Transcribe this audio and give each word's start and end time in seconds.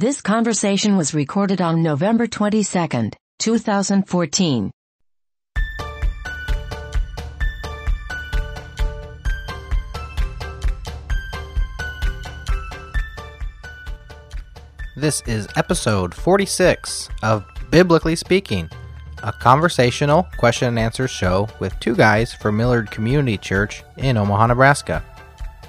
This 0.00 0.22
conversation 0.22 0.96
was 0.96 1.12
recorded 1.12 1.60
on 1.60 1.82
November 1.82 2.28
22nd, 2.28 3.14
2014. 3.40 4.70
This 14.96 15.20
is 15.26 15.48
episode 15.56 16.14
46 16.14 17.08
of 17.24 17.44
Biblically 17.72 18.14
Speaking, 18.14 18.70
a 19.24 19.32
conversational 19.32 20.28
question 20.36 20.68
and 20.68 20.78
answer 20.78 21.08
show 21.08 21.48
with 21.58 21.74
two 21.80 21.96
guys 21.96 22.32
from 22.32 22.56
Millard 22.56 22.92
Community 22.92 23.36
Church 23.36 23.82
in 23.96 24.16
Omaha, 24.16 24.46
Nebraska. 24.46 25.02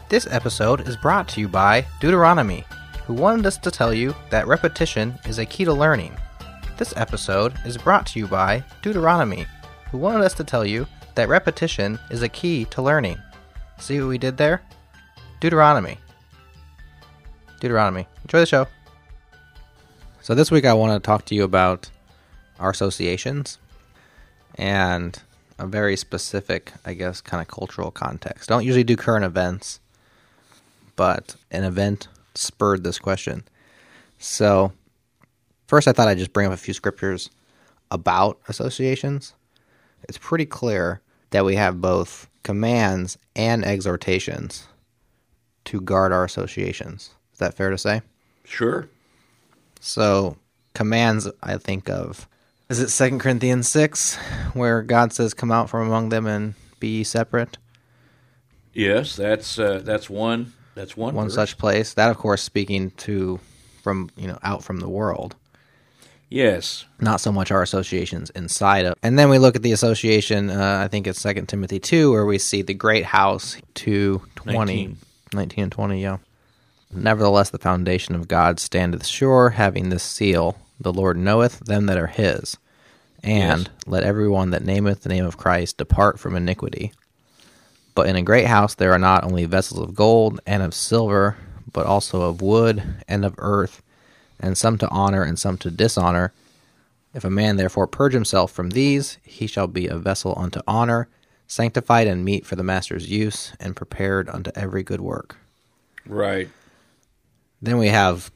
This 0.09 0.27
episode 0.29 0.87
is 0.87 0.95
brought 0.95 1.27
to 1.29 1.39
you 1.41 1.47
by 1.47 1.87
Deuteronomy, 1.99 2.63
who 3.09 3.15
wanted 3.15 3.43
us 3.43 3.57
to 3.57 3.71
tell 3.71 3.91
you 3.91 4.13
that 4.29 4.45
repetition 4.45 5.17
is 5.25 5.39
a 5.39 5.45
key 5.45 5.65
to 5.65 5.73
learning. 5.73 6.15
This 6.77 6.93
episode 6.95 7.55
is 7.65 7.75
brought 7.75 8.05
to 8.05 8.19
you 8.19 8.27
by 8.27 8.63
Deuteronomy, 8.83 9.47
who 9.89 9.97
wanted 9.97 10.23
us 10.23 10.35
to 10.35 10.43
tell 10.43 10.63
you 10.63 10.85
that 11.15 11.27
repetition 11.27 11.97
is 12.11 12.21
a 12.21 12.29
key 12.29 12.65
to 12.65 12.83
learning. 12.83 13.17
See 13.79 13.99
what 13.99 14.09
we 14.09 14.19
did 14.19 14.37
there? 14.37 14.61
Deuteronomy. 15.39 15.97
Deuteronomy. 17.59 18.05
Enjoy 18.21 18.41
the 18.41 18.45
show. 18.45 18.67
So 20.21 20.35
this 20.35 20.51
week 20.51 20.65
I 20.65 20.75
want 20.75 20.93
to 20.93 21.03
talk 21.03 21.25
to 21.25 21.35
you 21.35 21.43
about 21.43 21.89
our 22.59 22.69
associations 22.69 23.57
and 24.53 25.19
a 25.57 25.65
very 25.65 25.97
specific, 25.97 26.73
I 26.85 26.93
guess, 26.93 27.21
kind 27.21 27.41
of 27.41 27.47
cultural 27.47 27.89
context. 27.89 28.49
Don't 28.49 28.65
usually 28.65 28.83
do 28.83 28.95
current 28.95 29.25
events, 29.25 29.79
but 30.95 31.37
an 31.49 31.63
event 31.63 32.07
spurred 32.39 32.83
this 32.83 32.99
question. 32.99 33.43
So 34.17 34.71
first 35.67 35.87
I 35.87 35.91
thought 35.91 36.07
I'd 36.07 36.17
just 36.17 36.33
bring 36.33 36.47
up 36.47 36.53
a 36.53 36.57
few 36.57 36.73
scriptures 36.73 37.29
about 37.91 38.39
associations. 38.47 39.33
It's 40.07 40.17
pretty 40.17 40.45
clear 40.45 41.01
that 41.31 41.45
we 41.45 41.55
have 41.55 41.81
both 41.81 42.27
commands 42.43 43.17
and 43.35 43.65
exhortations 43.65 44.67
to 45.65 45.81
guard 45.81 46.11
our 46.11 46.23
associations. 46.23 47.11
Is 47.33 47.39
that 47.39 47.55
fair 47.55 47.69
to 47.69 47.77
say? 47.77 48.01
Sure. 48.43 48.87
So 49.79 50.37
commands 50.73 51.27
I 51.43 51.57
think 51.57 51.89
of 51.89 52.27
is 52.69 52.79
it 52.79 52.89
Second 52.89 53.19
Corinthians 53.19 53.67
six 53.67 54.15
where 54.53 54.83
God 54.83 55.11
says, 55.11 55.33
"Come 55.33 55.51
out 55.51 55.69
from 55.69 55.87
among 55.87 56.09
them 56.09 56.27
and 56.27 56.53
be 56.79 57.03
separate." 57.03 57.57
Yes, 58.73 59.15
that's 59.15 59.57
uh, 59.57 59.81
that's 59.83 60.09
one. 60.09 60.53
That's 60.79 60.95
one. 60.95 61.13
One 61.13 61.25
verse. 61.25 61.35
such 61.35 61.57
place. 61.57 61.93
That, 61.95 62.09
of 62.09 62.17
course, 62.17 62.41
speaking 62.41 62.91
to 62.91 63.39
from 63.83 64.09
you 64.15 64.27
know 64.27 64.39
out 64.43 64.63
from 64.63 64.79
the 64.79 64.87
world, 64.87 65.35
Yes. 66.29 66.85
not 67.01 67.19
so 67.21 67.31
much 67.31 67.51
our 67.51 67.61
associations 67.61 68.29
inside 68.31 68.85
of. 68.85 68.93
And 69.03 69.17
then 69.19 69.29
we 69.29 69.39
look 69.39 69.55
at 69.57 69.61
the 69.63 69.71
association. 69.73 70.49
Uh, 70.49 70.81
I 70.85 70.87
think 70.87 71.05
it's 71.07 71.19
Second 71.19 71.47
Timothy 71.49 71.79
two 71.79 72.11
where 72.11 72.25
we 72.25 72.37
see 72.37 72.61
the 72.61 72.73
great 72.73 73.03
house 73.05 73.57
two 73.73 74.21
twenty. 74.35 74.87
19. 74.87 74.97
19 75.33 75.63
and 75.65 75.71
20, 75.71 76.01
yeah. 76.01 76.17
Nevertheless, 76.91 77.51
the 77.51 77.59
foundation 77.59 78.15
of 78.15 78.27
God 78.27 78.59
standeth 78.59 79.05
sure, 79.05 79.49
having 79.51 79.89
this 79.89 80.01
seal 80.01 80.57
The 80.79 80.91
Lord 80.93 81.17
knoweth 81.17 81.59
them 81.59 81.85
that 81.87 81.97
are 81.99 82.07
his. 82.07 82.57
And 83.21 83.63
Yes. 83.63 83.85
let 83.85 84.03
everyone 84.03 84.49
that 84.51 84.63
nameth 84.63 85.01
the 85.03 85.09
name 85.09 85.25
of 85.25 85.37
Christ 85.37 85.77
depart 85.77 86.19
from 86.19 86.35
iniquity. 86.35 86.93
But 87.99 88.07
in 88.07 88.15
a 88.15 88.21
great 88.21 88.47
house 88.47 88.75
there 88.75 88.93
are 88.93 88.97
not 88.97 89.25
only 89.25 89.43
vessels 89.43 89.81
of 89.81 89.93
gold 89.93 90.39
and 90.45 90.63
of 90.63 90.73
silver, 90.73 91.35
but 91.73 91.85
also 91.85 92.21
of 92.21 92.41
wood 92.41 92.81
and 93.09 93.25
of 93.25 93.35
earth, 93.39 93.83
and 94.39 94.57
some 94.57 94.77
to 94.77 94.87
honor 94.87 95.21
and 95.21 95.37
some 95.37 95.57
to 95.57 95.69
dishonor. 95.69 96.31
If 97.13 97.25
a 97.25 97.29
man 97.29 97.57
therefore 97.57 97.87
purge 97.87 98.13
himself 98.13 98.53
from 98.53 98.69
these, 98.69 99.17
he 99.21 99.47
shall 99.47 99.67
be 99.67 99.87
a 99.87 99.97
vessel 99.97 100.33
unto 100.37 100.61
honor, 100.65 101.09
sanctified 101.45 102.07
and 102.07 102.23
meet 102.23 102.45
for 102.45 102.55
the 102.55 102.63
master's 102.63 103.11
use, 103.11 103.51
and 103.59 103.75
prepared 103.75 104.29
unto 104.29 104.51
every 104.55 104.81
good 104.81 105.01
work. 105.01 105.35
Right. 106.05 106.47
Then 107.61 107.79
we 107.79 107.89
have, 107.89 108.31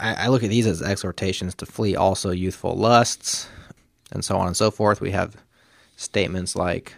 I, 0.00 0.14
I 0.14 0.28
look 0.28 0.44
at 0.44 0.50
these 0.50 0.68
as 0.68 0.80
exhortations 0.80 1.56
to 1.56 1.66
flee 1.66 1.96
also 1.96 2.30
youthful 2.30 2.76
lusts, 2.76 3.48
and 4.12 4.24
so 4.24 4.36
on 4.36 4.46
and 4.46 4.56
so 4.56 4.70
forth. 4.70 5.00
We 5.00 5.10
have 5.10 5.34
statements 5.96 6.54
like, 6.54 6.94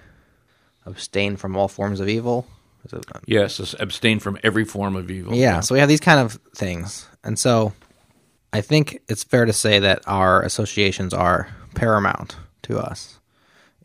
abstain 0.86 1.36
from 1.36 1.56
all 1.56 1.68
forms 1.68 2.00
of 2.00 2.08
evil. 2.08 2.46
Yes. 3.26 3.74
Abstain 3.80 4.20
from 4.20 4.38
every 4.42 4.64
form 4.64 4.96
of 4.96 5.10
evil. 5.10 5.34
Yeah, 5.34 5.60
so 5.60 5.74
we 5.74 5.80
have 5.80 5.88
these 5.88 6.00
kind 6.00 6.20
of 6.20 6.38
things. 6.54 7.06
And 7.22 7.38
so 7.38 7.72
I 8.52 8.60
think 8.60 9.00
it's 9.08 9.24
fair 9.24 9.46
to 9.46 9.52
say 9.52 9.78
that 9.78 10.02
our 10.06 10.42
associations 10.42 11.14
are 11.14 11.48
paramount 11.74 12.36
to 12.62 12.78
us 12.78 13.18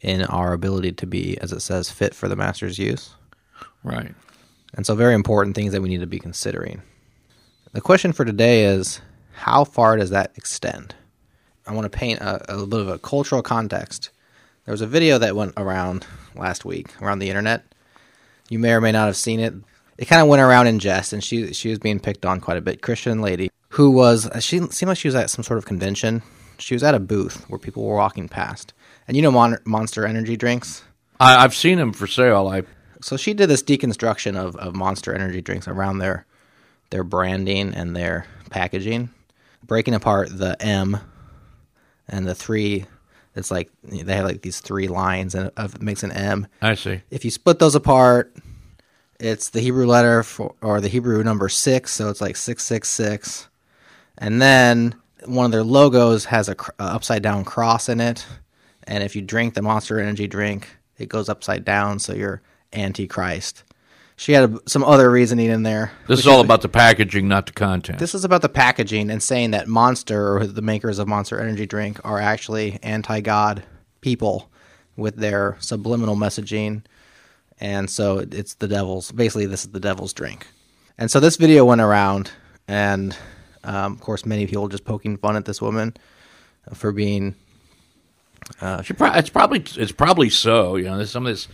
in 0.02 0.24
our 0.26 0.54
ability 0.54 0.92
to 0.94 1.08
be, 1.08 1.38
as 1.40 1.52
it 1.52 1.62
says, 1.62 1.90
fit 1.90 2.14
for 2.14 2.28
the 2.28 2.36
master's 2.36 2.78
use. 2.78 3.12
Right. 3.84 4.14
And 4.76 4.86
so, 4.86 4.96
very 4.96 5.16
important 5.16 5.56
things 5.56 5.72
that 5.72 5.82
we 5.82 5.90
need 5.90 6.02
to 6.02 6.08
be 6.08 6.20
considering. 6.20 6.82
The 7.72 7.82
question 7.82 8.14
for 8.14 8.26
today 8.26 8.66
is 8.66 9.02
how 9.34 9.64
far 9.64 9.98
does 9.98 10.12
that 10.12 10.32
extend? 10.36 10.96
I 11.66 11.74
want 11.74 11.92
to 11.92 11.98
paint 11.98 12.20
a, 12.20 12.52
a 12.52 12.54
little 12.54 12.68
bit 12.68 12.80
of 12.82 12.90
a 12.90 13.00
cultural 13.00 13.42
context. 13.42 14.12
There 14.70 14.74
was 14.74 14.82
a 14.82 14.86
video 14.86 15.18
that 15.18 15.36
went 15.36 15.54
around 15.58 16.06
last 16.36 16.64
week 16.64 16.94
around 17.02 17.18
the 17.18 17.30
internet. 17.30 17.64
You 18.50 18.60
may 18.60 18.74
or 18.74 18.82
may 18.82 18.92
not 18.92 19.08
have 19.08 19.18
seen 19.18 19.40
it. 19.40 19.56
It 19.98 20.06
kind 20.06 20.22
of 20.22 20.28
went 20.28 20.44
around 20.44 20.68
in 20.68 20.78
jest, 20.78 21.12
and 21.12 21.24
she 21.24 21.54
she 21.54 21.70
was 21.70 21.80
being 21.80 22.00
picked 22.00 22.24
on 22.24 22.40
quite 22.40 22.58
a 22.58 22.62
bit. 22.62 22.84
Christian 22.84 23.20
lady 23.20 23.50
who 23.70 23.90
was 23.90 24.30
she 24.42 24.60
seemed 24.60 24.90
like 24.90 25.00
she 25.00 25.08
was 25.08 25.16
at 25.16 25.32
some 25.32 25.44
sort 25.44 25.58
of 25.58 25.66
convention. 25.66 26.22
She 26.60 26.76
was 26.76 26.84
at 26.84 26.94
a 26.94 27.00
booth 27.00 27.50
where 27.50 27.58
people 27.58 27.84
were 27.84 27.96
walking 27.96 28.30
past, 28.30 28.76
and 29.08 29.18
you 29.18 29.24
know 29.24 29.32
Mon- 29.32 29.58
Monster 29.66 30.06
Energy 30.06 30.38
drinks. 30.38 30.84
I, 31.20 31.44
I've 31.44 31.56
seen 31.56 31.80
them 31.80 31.92
for 31.92 32.06
sale. 32.06 32.48
I 32.48 32.62
So 33.02 33.18
she 33.18 33.34
did 33.34 33.50
this 33.50 33.64
deconstruction 33.64 34.38
of, 34.38 34.56
of 34.58 34.76
Monster 34.76 35.16
Energy 35.16 35.42
drinks 35.42 35.68
around 35.68 35.98
their 35.98 36.28
their 36.92 37.04
branding 37.04 37.74
and 37.74 37.96
their 37.96 38.28
packaging, 38.52 39.10
breaking 39.66 39.96
apart 39.96 40.30
the 40.30 40.62
M 40.62 41.00
and 42.08 42.28
the 42.28 42.36
three. 42.36 42.86
It's 43.36 43.52
like 43.52 43.70
they 43.84 44.16
have 44.16 44.26
like 44.26 44.42
these 44.42 44.60
three 44.60 44.88
lines 44.88 45.36
and 45.36 45.52
of 45.56 45.82
makes 45.82 46.04
an 46.04 46.12
M. 46.12 46.48
I 46.62 46.76
see. 46.76 47.02
If 47.10 47.24
you 47.24 47.32
split 47.32 47.60
those 47.60 47.76
apart, 47.76 48.36
it's 49.20 49.50
the 49.50 49.62
Hebrew 49.62 49.86
letter 49.86 50.24
for 50.24 50.56
or 50.62 50.82
the 50.82 50.88
Hebrew 50.88 51.24
number 51.24 51.50
six, 51.50 51.92
so 51.92 52.10
it's 52.10 52.22
like 52.22 52.36
six 52.36 52.64
six 52.64 52.90
six, 52.90 53.48
and 54.18 54.42
then 54.42 54.96
one 55.26 55.46
of 55.46 55.52
their 55.52 55.64
logos 55.64 56.26
has 56.26 56.50
a, 56.50 56.56
cr- 56.56 56.72
a 56.80 56.84
upside 56.84 57.22
down 57.22 57.44
cross 57.44 57.90
in 57.90 58.00
it, 58.00 58.26
and 58.86 59.04
if 59.04 59.16
you 59.16 59.22
drink 59.22 59.54
the 59.54 59.62
Monster 59.62 60.00
Energy 60.00 60.28
drink, 60.28 60.70
it 60.98 61.10
goes 61.10 61.30
upside 61.30 61.66
down, 61.66 62.00
so 62.00 62.14
you're 62.14 62.42
antichrist. 62.74 63.64
She 64.20 64.34
had 64.34 64.52
a, 64.52 64.60
some 64.66 64.84
other 64.84 65.10
reasoning 65.10 65.50
in 65.50 65.64
there. 65.64 65.94
This 66.10 66.20
is 66.20 66.28
all 66.28 66.42
about 66.42 66.62
the 66.62 66.68
packaging, 66.68 67.30
not 67.30 67.46
the 67.46 67.54
content. 67.54 68.00
This 68.00 68.14
is 68.14 68.26
about 68.26 68.42
the 68.42 68.50
packaging 68.50 69.10
and 69.10 69.24
saying 69.24 69.52
that 69.52 69.70
Monster 69.70 70.36
or 70.36 70.46
the 70.46 70.62
makers 70.62 71.00
of 71.00 71.08
Monster 71.08 71.40
Energy 71.40 71.66
drink 71.66 72.02
are 72.04 72.20
actually 72.20 72.80
anti-God 72.84 73.64
people 74.02 74.52
with 74.98 75.16
their 75.16 75.56
subliminal 75.62 76.18
messaging, 76.18 76.84
and 77.62 77.90
so 77.90 78.18
it's 78.20 78.56
the 78.56 78.68
devil's. 78.68 79.10
Basically, 79.14 79.46
this 79.46 79.64
is 79.64 79.72
the 79.72 79.80
devil's 79.80 80.12
drink. 80.12 80.48
And 80.98 81.10
so 81.10 81.22
this 81.22 81.38
video 81.38 81.64
went 81.64 81.80
around, 81.80 82.30
and 82.68 83.16
um, 83.64 83.94
of 83.94 84.02
course, 84.02 84.26
many 84.26 84.48
people 84.48 84.68
just 84.68 84.84
poking 84.84 85.16
fun 85.16 85.38
at 85.38 85.46
this 85.46 85.62
woman 85.62 85.96
for 86.74 86.92
being 86.92 87.36
She 88.84 88.94
pro- 88.94 89.14
it's 89.14 89.30
probably 89.30 89.64
it's 89.78 89.94
probably 89.94 90.30
so. 90.30 90.76
You 90.76 90.86
know, 90.86 90.98
there's 90.98 91.12
some 91.12 91.26
of 91.26 91.32
this 91.32 91.48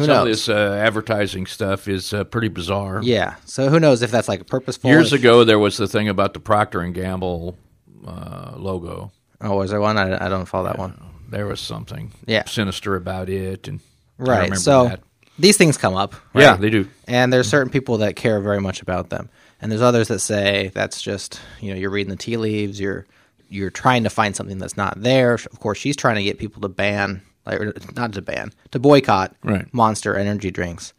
Who 0.00 0.06
some 0.06 0.18
of 0.22 0.26
this 0.26 0.48
uh, 0.48 0.80
advertising 0.84 1.46
stuff 1.46 1.86
is 1.88 2.12
uh, 2.12 2.24
pretty 2.24 2.48
bizarre. 2.48 3.00
yeah. 3.02 3.36
So 3.44 3.68
who 3.68 3.78
knows 3.80 4.02
if 4.02 4.10
that's 4.10 4.28
like 4.28 4.40
a 4.40 4.44
purposeful? 4.44 4.90
Years 4.90 5.12
ago, 5.12 5.44
there 5.44 5.58
was 5.58 5.76
the 5.76 5.86
thing 5.88 6.08
about 6.08 6.34
the 6.34 6.40
Procter 6.40 6.80
and 6.80 6.94
Gamble 6.94 7.56
uh, 8.06 8.52
logo. 8.56 9.12
Oh, 9.40 9.56
was 9.56 9.70
there 9.70 9.80
one? 9.80 9.96
I, 9.98 10.26
I 10.26 10.28
don't 10.28 10.46
follow 10.46 10.66
that 10.66 10.78
one. 10.78 11.00
There 11.28 11.46
was 11.46 11.60
something 11.60 12.12
Yeah. 12.26 12.44
sinister 12.46 12.96
about 12.96 13.28
it, 13.28 13.68
and 13.68 13.80
I 14.18 14.22
Right. 14.22 14.34
remember 14.36 14.56
So 14.56 14.88
that. 14.88 15.00
these 15.38 15.56
things 15.56 15.76
come 15.78 15.94
up. 15.94 16.14
Right? 16.34 16.42
Yeah, 16.42 16.56
they 16.56 16.70
do. 16.70 16.88
And 17.06 17.32
there's 17.32 17.48
certain 17.48 17.70
people 17.70 17.98
that 17.98 18.16
care 18.16 18.40
very 18.40 18.60
much 18.60 18.82
about 18.82 19.10
them, 19.10 19.28
and 19.62 19.70
there's 19.70 19.80
others 19.82 20.08
that 20.08 20.18
say 20.20 20.70
that's 20.74 21.00
just 21.00 21.40
you 21.60 21.72
know 21.72 21.78
you're 21.78 21.90
reading 21.90 22.10
the 22.10 22.16
tea 22.16 22.36
leaves. 22.36 22.80
You're 22.80 23.06
you're 23.48 23.70
trying 23.70 24.04
to 24.04 24.10
find 24.10 24.34
something 24.36 24.58
that's 24.58 24.76
not 24.76 25.00
there. 25.02 25.34
Of 25.34 25.58
course, 25.60 25.78
she's 25.78 25.96
trying 25.96 26.16
to 26.16 26.22
get 26.22 26.38
people 26.38 26.62
to 26.62 26.68
ban, 26.68 27.22
like 27.46 27.60
or 27.60 27.72
not 27.96 28.12
to 28.14 28.22
ban, 28.22 28.52
to 28.72 28.78
boycott 28.78 29.34
Right. 29.42 29.72
Monster 29.72 30.14
energy 30.16 30.50
drinks. 30.50 30.92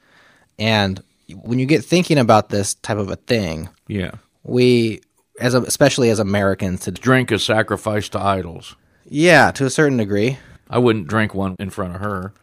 And 0.59 1.01
when 1.35 1.59
you 1.59 1.65
get 1.65 1.83
thinking 1.85 2.17
about 2.17 2.49
this 2.49 2.73
type 2.75 2.97
of 2.97 3.09
a 3.09 3.15
thing, 3.15 3.69
Yeah, 3.87 4.11
we 4.43 5.01
as 5.39 5.53
a, 5.53 5.61
especially 5.61 6.09
as 6.09 6.19
Americans 6.19 6.81
to 6.81 6.91
drink 6.91 7.31
is 7.31 7.43
sacrifice 7.43 8.09
to 8.09 8.19
idols. 8.19 8.75
yeah 9.05 9.51
to 9.51 9.65
a 9.65 9.69
certain 9.69 9.97
degree 9.97 10.37
I 10.69 10.77
wouldn't 10.77 11.07
drink 11.07 11.33
one 11.33 11.55
in 11.59 11.69
front 11.69 11.95
of 11.95 12.01
her. 12.01 12.33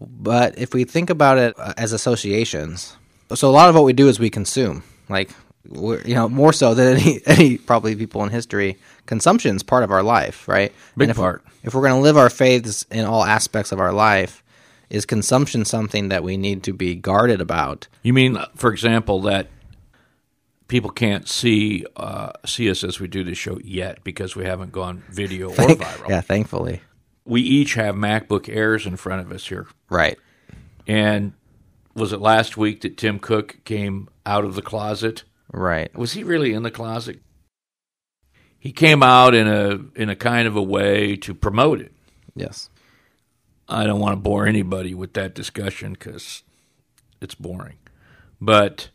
But 0.00 0.58
if 0.58 0.74
we 0.74 0.84
think 0.84 1.08
about 1.10 1.38
it 1.38 1.54
uh, 1.58 1.72
as 1.76 1.92
associations, 1.92 2.96
so 3.34 3.48
a 3.48 3.52
lot 3.52 3.68
of 3.68 3.74
what 3.74 3.84
we 3.84 3.92
do 3.92 4.08
is 4.08 4.18
we 4.20 4.30
consume. 4.30 4.82
Like 5.08 5.30
you 5.70 6.14
know, 6.14 6.28
more 6.28 6.52
so 6.52 6.74
than 6.74 6.96
any, 6.98 7.20
any 7.26 7.58
probably 7.58 7.94
people 7.96 8.22
in 8.24 8.30
history, 8.30 8.76
consumption 9.06 9.56
is 9.56 9.62
part 9.62 9.84
of 9.84 9.90
our 9.90 10.02
life, 10.02 10.46
right? 10.48 10.72
Big 10.96 11.04
And 11.08 11.10
if, 11.10 11.16
part. 11.16 11.44
If 11.62 11.74
we're 11.74 11.82
going 11.82 11.94
to 11.94 12.00
live 12.00 12.16
our 12.16 12.30
faiths 12.30 12.84
in 12.90 13.04
all 13.04 13.24
aspects 13.24 13.72
of 13.72 13.80
our 13.80 13.92
life, 13.92 14.42
is 14.90 15.06
consumption 15.06 15.64
something 15.64 16.08
that 16.10 16.22
we 16.22 16.36
need 16.36 16.62
to 16.64 16.72
be 16.72 16.94
guarded 16.94 17.40
about? 17.40 17.88
You 18.02 18.12
mean, 18.12 18.38
for 18.54 18.70
example, 18.70 19.20
that 19.22 19.48
people 20.68 20.90
can't 20.90 21.28
see 21.28 21.84
uh, 21.96 22.32
see 22.44 22.70
us 22.70 22.84
as 22.84 23.00
we 23.00 23.08
do 23.08 23.24
this 23.24 23.38
show 23.38 23.58
yet 23.64 24.04
because 24.04 24.36
we 24.36 24.44
haven't 24.44 24.72
gone 24.72 25.02
video 25.10 25.48
or 25.50 25.54
viral. 25.54 26.08
Yeah, 26.08 26.20
thankfully. 26.20 26.80
We 27.24 27.40
each 27.40 27.74
have 27.74 27.94
MacBook 27.94 28.54
Airs 28.54 28.86
in 28.86 28.96
front 28.96 29.22
of 29.22 29.32
us 29.32 29.48
here, 29.48 29.66
Right. 29.88 30.18
and 30.86 31.32
was 31.94 32.12
it 32.12 32.20
last 32.20 32.56
week 32.58 32.82
that 32.82 32.98
Tim 32.98 33.18
Cook 33.18 33.56
came 33.64 34.08
out 34.26 34.44
of 34.44 34.54
the 34.54 34.62
closet? 34.62 35.24
Right. 35.54 35.94
Was 35.96 36.12
he 36.14 36.24
really 36.24 36.52
in 36.52 36.64
the 36.64 36.70
closet? 36.70 37.20
He 38.58 38.72
came 38.72 39.02
out 39.02 39.34
in 39.34 39.46
a 39.46 39.78
in 39.94 40.08
a 40.08 40.16
kind 40.16 40.48
of 40.48 40.56
a 40.56 40.62
way 40.62 41.16
to 41.16 41.32
promote 41.34 41.80
it. 41.80 41.92
Yes. 42.34 42.70
I 43.68 43.84
don't 43.86 44.00
want 44.00 44.14
to 44.14 44.20
bore 44.20 44.46
anybody 44.46 44.94
with 44.94 45.14
that 45.14 45.34
discussion 45.34 45.92
because 45.92 46.42
it's 47.20 47.34
boring. 47.36 47.76
But 48.40 48.90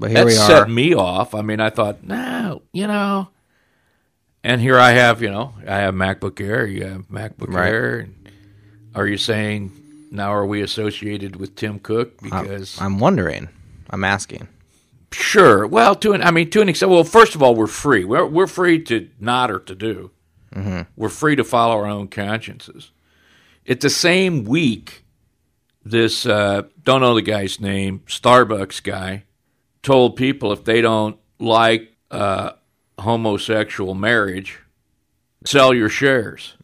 But 0.00 0.10
here 0.10 0.18
that 0.20 0.26
we 0.26 0.32
are. 0.32 0.46
set 0.46 0.68
me 0.70 0.94
off. 0.94 1.34
I 1.34 1.42
mean, 1.42 1.60
I 1.60 1.70
thought, 1.70 2.02
no, 2.02 2.62
you 2.72 2.86
know. 2.86 3.28
And 4.42 4.60
here 4.60 4.78
I 4.78 4.90
have, 4.90 5.22
you 5.22 5.30
know, 5.30 5.54
I 5.66 5.76
have 5.76 5.94
MacBook 5.94 6.40
Air. 6.40 6.66
You 6.66 6.84
have 6.86 7.08
MacBook 7.08 7.54
Right. 7.54 7.68
Air. 7.72 8.08
Are 8.94 9.06
you 9.06 9.16
saying 9.16 9.70
now 10.10 10.32
are 10.32 10.44
we 10.46 10.60
associated 10.60 11.36
with 11.36 11.54
Tim 11.56 11.78
Cook 11.78 12.20
because 12.20 12.80
I'm 12.80 12.98
wondering. 12.98 13.48
I'm 13.90 14.02
asking. 14.04 14.48
Sure. 15.14 15.66
Well, 15.66 15.94
to 15.96 16.12
an 16.12 16.22
I 16.22 16.30
mean 16.30 16.50
to 16.50 16.60
an 16.60 16.68
extent. 16.68 16.90
Well, 16.90 17.04
first 17.04 17.34
of 17.34 17.42
all, 17.42 17.54
we're 17.54 17.66
free. 17.66 18.04
We're 18.04 18.26
we're 18.26 18.46
free 18.46 18.82
to 18.84 19.08
not 19.20 19.50
or 19.50 19.58
to 19.60 19.74
do. 19.74 20.10
We're 20.96 21.08
free 21.08 21.34
to 21.36 21.44
follow 21.44 21.74
our 21.74 21.86
own 21.86 22.08
consciences. 22.08 22.92
It's 23.64 23.82
the 23.82 23.90
same 23.90 24.44
week, 24.44 25.04
this 25.84 26.26
uh, 26.26 26.62
don't 26.84 27.00
know 27.00 27.14
the 27.14 27.22
guy's 27.22 27.58
name, 27.60 28.02
Starbucks 28.06 28.82
guy, 28.82 29.24
told 29.82 30.16
people 30.16 30.52
if 30.52 30.64
they 30.64 30.80
don't 30.80 31.18
like 31.38 31.96
uh, 32.10 32.52
homosexual 32.98 33.94
marriage, 33.94 34.60
sell 35.44 35.74
your 35.74 35.88
shares. 35.88 36.54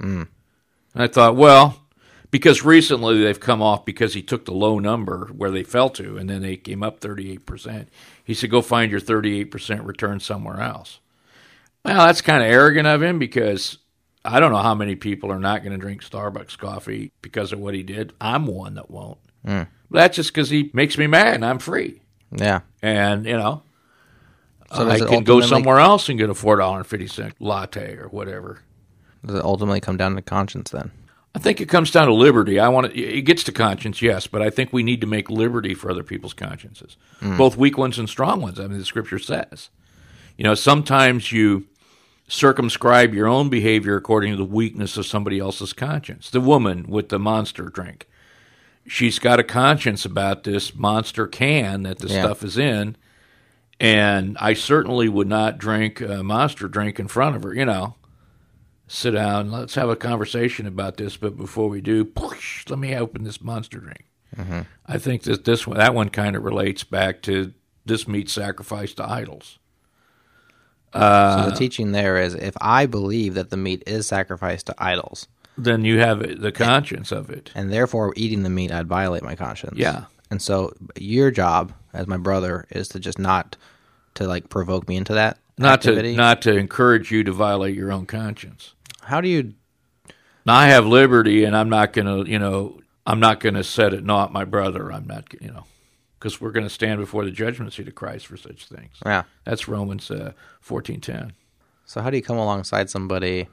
And 0.95 1.03
I 1.03 1.07
thought, 1.09 1.37
well, 1.37 1.80
because 2.31 2.65
recently 2.65 3.23
they've 3.23 3.41
come 3.41 3.61
off 3.63 3.85
because 3.85 4.15
he 4.15 4.23
took 4.23 4.45
the 4.45 4.53
low 4.53 4.79
number 4.79 5.27
where 5.37 5.51
they 5.51 5.63
fell 5.63 5.91
to, 5.91 6.17
and 6.17 6.31
then 6.31 6.43
they 6.43 6.57
came 6.57 6.83
up 6.83 7.01
38%. 7.01 7.87
He 8.25 8.35
said, 8.35 8.51
go 8.51 8.63
find 8.63 8.91
your 8.91 9.01
38% 9.01 9.85
return 9.85 10.21
somewhere 10.21 10.61
else. 10.61 11.01
Well, 11.85 12.07
that's 12.07 12.21
kind 12.21 12.43
of 12.43 12.49
arrogant 12.51 12.87
of 12.87 13.03
him 13.03 13.19
because 13.19 13.79
I 14.25 14.39
don't 14.39 14.53
know 14.53 14.59
how 14.59 14.75
many 14.75 14.97
people 14.97 15.33
are 15.33 15.39
not 15.39 15.63
going 15.63 15.73
to 15.73 15.79
drink 15.79 16.05
Starbucks 16.05 16.59
coffee 16.59 17.11
because 17.23 17.53
of 17.53 17.59
what 17.59 17.75
he 17.75 17.83
did. 17.83 18.13
I'm 18.21 18.47
one 18.47 18.75
that 18.75 18.91
won't. 18.91 19.19
But 19.43 19.69
that's 19.89 20.17
just 20.17 20.33
because 20.33 20.51
he 20.51 20.71
makes 20.75 20.99
me 20.99 21.07
mad 21.07 21.35
and 21.35 21.45
I'm 21.45 21.59
free. 21.59 22.03
Yeah. 22.31 22.61
And, 22.83 23.25
you 23.25 23.37
know, 23.37 23.63
So 24.73 24.89
I 24.89 24.99
can 25.01 25.25
go 25.25 25.41
somewhere 25.41 25.81
else 25.81 26.09
and 26.09 26.19
get 26.19 26.31
a 26.31 26.35
$4.50 26.35 27.33
latte 27.41 27.97
or 27.97 28.09
whatever. 28.09 28.61
Does 29.27 29.35
it 29.37 29.45
ultimately 29.45 29.81
come 29.81 29.97
down 29.97 30.15
to 30.15 30.23
conscience 30.23 30.71
then? 30.71 30.93
I 31.35 31.39
think 31.39 31.61
it 31.61 31.69
comes 31.69 31.91
down 31.93 32.09
to 32.09 32.15
liberty. 32.15 32.59
I 32.59 32.69
want 32.69 32.93
to, 32.93 33.01
it 33.01 33.23
gets 33.23 33.45
to 33.45 33.53
conscience, 33.53 34.03
yes, 34.03 34.27
but 34.27 34.43
I 34.43 34.51
think 34.51 34.73
we 34.73 34.83
need 34.83 35.01
to 35.01 35.07
make 35.07 35.31
liberty 35.31 35.75
for 35.75 35.91
other 35.91 36.03
people's 36.03 36.35
consciences, 36.35 36.97
hmm. 37.21 37.37
both 37.37 37.57
weak 37.57 37.79
ones 37.79 37.99
and 37.99 38.09
strong 38.09 38.41
ones. 38.41 38.59
I 38.59 38.67
mean, 38.67 38.79
the 38.79 38.85
scripture 38.85 39.19
says, 39.19 39.71
you 40.37 40.45
know, 40.45 40.55
sometimes 40.55 41.31
you 41.31 41.67
circumscribe 42.27 43.15
your 43.15 43.27
own 43.27 43.49
behavior 43.49 43.97
according 43.97 44.33
to 44.33 44.37
the 44.37 44.45
weakness 44.45 44.97
of 44.97 45.07
somebody 45.07 45.39
else's 45.39 45.73
conscience. 45.73 46.31
The 46.31 46.41
woman 46.41 46.87
with 46.89 47.09
the 47.11 47.19
monster 47.19 47.65
drink, 47.65 48.09
she's 48.87 49.19
got 49.19 49.39
a 49.41 49.45
conscience 49.45 50.05
about 50.05 50.45
this 50.45 50.75
monster 50.75 51.27
can 51.27 51.83
that 51.85 51.99
the 51.99 52.09
Yeah. 52.09 52.23
stuff 52.23 52.43
is 52.43 52.59
in, 52.59 52.97
and 53.79 54.37
I 54.41 54.55
certainly 54.55 55.09
would 55.09 55.29
not 55.29 55.59
drink 55.59 56.01
a 56.01 56.23
monster 56.23 56.69
drink 56.69 56.99
in 56.99 57.09
front 57.09 57.37
of 57.37 57.43
her. 57.45 57.55
You 57.55 57.65
know, 57.65 57.95
sit 58.93 59.13
down, 59.13 59.51
let's 59.53 59.75
have 59.77 59.89
a 59.89 59.97
conversation 59.97 60.67
about 60.67 60.97
this. 60.97 61.17
But 61.17 61.37
before 61.37 61.69
we 61.69 61.81
do, 61.81 62.05
push, 62.05 62.65
let 62.69 62.79
me 62.79 62.95
open 62.97 63.23
this 63.25 63.41
monster 63.41 63.79
drink. 63.79 64.05
I 64.87 64.99
think 64.99 65.23
that 65.25 65.45
this 65.45 65.67
one, 65.67 65.77
that 65.79 65.95
one 65.95 66.09
kind 66.09 66.35
of 66.37 66.45
relates 66.45 66.83
back 66.85 67.21
to 67.23 67.53
this 67.85 68.07
meat 68.09 68.29
sacrificed 68.31 68.97
to 68.99 69.09
idols. 69.11 69.59
Uh, 70.93 71.45
so 71.45 71.51
the 71.51 71.57
teaching 71.57 71.93
there 71.93 72.17
is 72.17 72.35
if 72.35 72.55
I 72.61 72.87
believe 72.87 73.35
that 73.35 73.51
the 73.51 73.57
meat 73.57 73.83
is 73.87 74.07
sacrificed 74.07 74.67
to 74.67 74.75
idols, 74.79 75.29
Then 75.59 75.85
you 75.85 75.99
have 75.99 76.41
the 76.41 76.53
conscience 76.53 77.13
of 77.13 77.31
it. 77.31 77.51
and 77.55 77.73
therefore 77.73 78.13
eating 78.17 78.43
the 78.43 78.51
meat, 78.51 78.73
I'd 78.73 78.87
violate 78.89 79.23
my 79.23 79.37
conscience. 79.37 79.77
Yeah. 79.77 80.07
And 80.31 80.41
so 80.41 80.73
your 80.97 81.31
job 81.31 81.73
as 81.93 82.07
my 82.07 82.17
brother 82.17 82.67
is 82.71 82.89
to 82.89 83.01
just 83.01 83.19
not 83.19 83.57
to 84.15 84.27
like 84.27 84.49
provoke 84.49 84.89
me 84.89 84.97
into 84.97 85.15
that 85.15 85.39
Not 85.59 85.75
activity. 85.75 86.13
to 86.13 86.17
not 86.17 86.43
to 86.43 86.57
encourage 86.57 87.11
you 87.11 87.23
to 87.25 87.33
violate 87.33 87.75
your 87.77 87.93
own 87.93 88.07
conscience. 88.07 88.75
How 89.11 89.21
do 89.21 89.29
you? 89.29 89.55
Now 90.47 90.55
I 90.55 90.69
have 90.69 90.87
liberty, 90.87 91.45
and 91.45 91.57
I'm 91.57 91.69
not 91.69 91.93
going 91.93 92.07
to, 92.07 92.31
you 92.31 92.39
know, 92.39 92.81
I'm 93.05 93.19
not 93.19 93.41
going 93.41 93.57
to 93.57 93.65
set 93.65 93.93
it 93.93 94.05
not 94.05 94.33
my 94.33 94.45
brother. 94.45 94.93
I'm 94.93 95.07
not, 95.07 95.35
you 95.41 95.51
know, 95.51 95.65
because 96.19 96.41
we're 96.41 96.53
going 96.53 96.67
to 96.67 96.71
stand 96.71 97.01
before 97.01 97.25
the 97.25 97.33
judgment 97.33 97.73
seat 97.73 97.89
of 97.89 97.97
Christ 97.97 98.29
for 98.29 98.37
such 98.37 98.69
things. 98.69 98.97
Yeah. 99.05 99.25
That's 99.45 99.67
Romans 99.67 100.11
uh, 100.13 100.33
fourteen 100.61 101.01
ten. 101.01 101.33
So 101.87 102.01
how 102.01 102.11
do 102.11 102.17
you 102.17 102.23
come 102.23 102.39
alongside 102.39 102.89
somebody, 102.89 103.49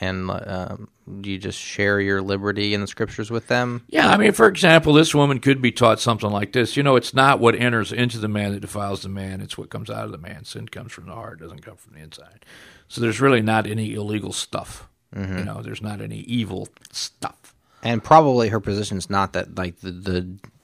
and 0.00 0.30
um, 0.30 0.88
you 1.22 1.38
just 1.38 1.58
share 1.58 2.00
your 2.00 2.20
liberty 2.22 2.74
in 2.74 2.80
the 2.80 2.86
scriptures 2.86 3.30
with 3.30 3.46
them? 3.48 3.82
Yeah, 3.88 4.08
I 4.08 4.16
mean, 4.16 4.32
for 4.32 4.46
example, 4.48 4.92
this 4.92 5.14
woman 5.14 5.40
could 5.40 5.62
be 5.62 5.72
taught 5.72 6.00
something 6.00 6.30
like 6.30 6.52
this. 6.52 6.76
You 6.76 6.82
know, 6.82 6.96
it's 6.96 7.14
not 7.14 7.40
what 7.40 7.54
enters 7.54 7.92
into 7.92 8.18
the 8.18 8.28
man 8.28 8.52
that 8.52 8.60
defiles 8.60 9.02
the 9.02 9.08
man; 9.08 9.40
it's 9.40 9.56
what 9.56 9.70
comes 9.70 9.88
out 9.90 10.04
of 10.04 10.12
the 10.12 10.18
man. 10.18 10.44
Sin 10.44 10.68
comes 10.68 10.92
from 10.92 11.06
the 11.06 11.14
heart; 11.14 11.40
doesn't 11.40 11.62
come 11.64 11.76
from 11.76 11.94
the 11.94 12.00
inside. 12.00 12.44
So 12.88 13.00
there's 13.00 13.20
really 13.20 13.42
not 13.42 13.66
any 13.66 13.94
illegal 13.94 14.32
stuff. 14.32 14.88
You 15.14 15.22
know, 15.44 15.62
there's 15.62 15.80
not 15.80 16.02
any 16.02 16.18
evil 16.18 16.68
stuff. 16.92 17.54
And 17.82 18.04
probably 18.04 18.48
her 18.48 18.60
position 18.60 18.98
is 18.98 19.08
not 19.08 19.32
that 19.32 19.56
like 19.56 19.80
the 19.80 19.90
the, 19.92 20.12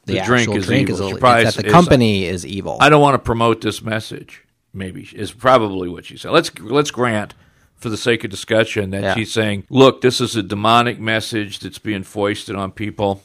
the, 0.05 0.15
The 0.15 0.21
drink 0.23 0.55
is 0.55 0.67
drink 0.67 0.91
evil. 0.91 1.09
is, 1.13 1.19
probably 1.19 1.45
that 1.45 1.55
the 1.55 1.67
is- 1.67 1.73
company 1.73 2.25
is 2.25 2.45
evil. 2.45 2.77
I 2.81 2.89
don't 2.91 3.01
want 3.01 3.15
to 3.15 3.19
promote 3.21 3.61
this 3.63 3.81
message. 3.81 4.45
Maybe 4.75 5.09
is 5.15 5.33
probably 5.33 5.89
what 5.89 6.05
she 6.07 6.17
said. 6.19 6.33
Let's 6.33 6.51
let's 6.59 6.91
grant, 6.91 7.35
for 7.83 7.89
the 7.91 7.97
sake 7.97 8.25
of 8.25 8.31
discussion, 8.31 8.91
that 8.91 9.03
Yeah. 9.03 9.15
she's 9.15 9.33
saying, 9.33 9.65
"Look, 9.69 10.01
this 10.01 10.21
is 10.21 10.37
a 10.37 10.43
demonic 10.43 10.99
message 11.01 11.59
that's 11.59 11.79
being 11.79 12.03
foisted 12.05 12.57
on 12.57 12.71
people." 12.73 13.23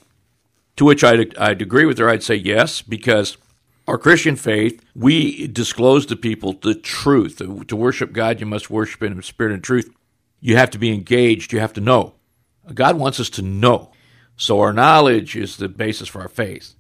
To 0.78 0.86
which 0.86 1.04
I'd, 1.04 1.36
I'd 1.38 1.62
agree 1.62 1.86
with 1.86 1.98
her. 1.98 2.10
I'd 2.10 2.24
say 2.24 2.36
yes, 2.36 2.82
because 2.82 3.38
our 3.88 3.98
Christian 3.98 4.36
faith, 4.36 4.82
we 4.96 5.48
disclose 5.48 6.06
to 6.08 6.16
people 6.16 6.54
the 6.54 6.76
truth. 6.76 7.38
To 7.68 7.76
worship 7.76 8.14
God, 8.14 8.40
you 8.40 8.46
must 8.46 8.70
worship 8.70 9.02
Him 9.02 9.14
in 9.14 9.22
spirit 9.24 9.54
and 9.54 9.64
truth. 9.64 9.90
You 10.40 10.56
have 10.58 10.70
to 10.72 10.78
be 10.78 10.94
engaged. 10.94 11.54
You 11.54 11.60
have 11.60 11.74
to 11.74 11.82
know. 11.82 12.14
God 12.74 12.98
wants 12.98 13.20
us 13.20 13.30
to 13.32 13.42
know. 13.42 13.92
So 14.36 14.60
our 14.60 14.74
knowledge 14.74 15.36
is 15.36 15.58
the 15.58 15.68
basis 15.70 16.08
for 16.10 16.22
our 16.22 16.28
faith 16.30 16.76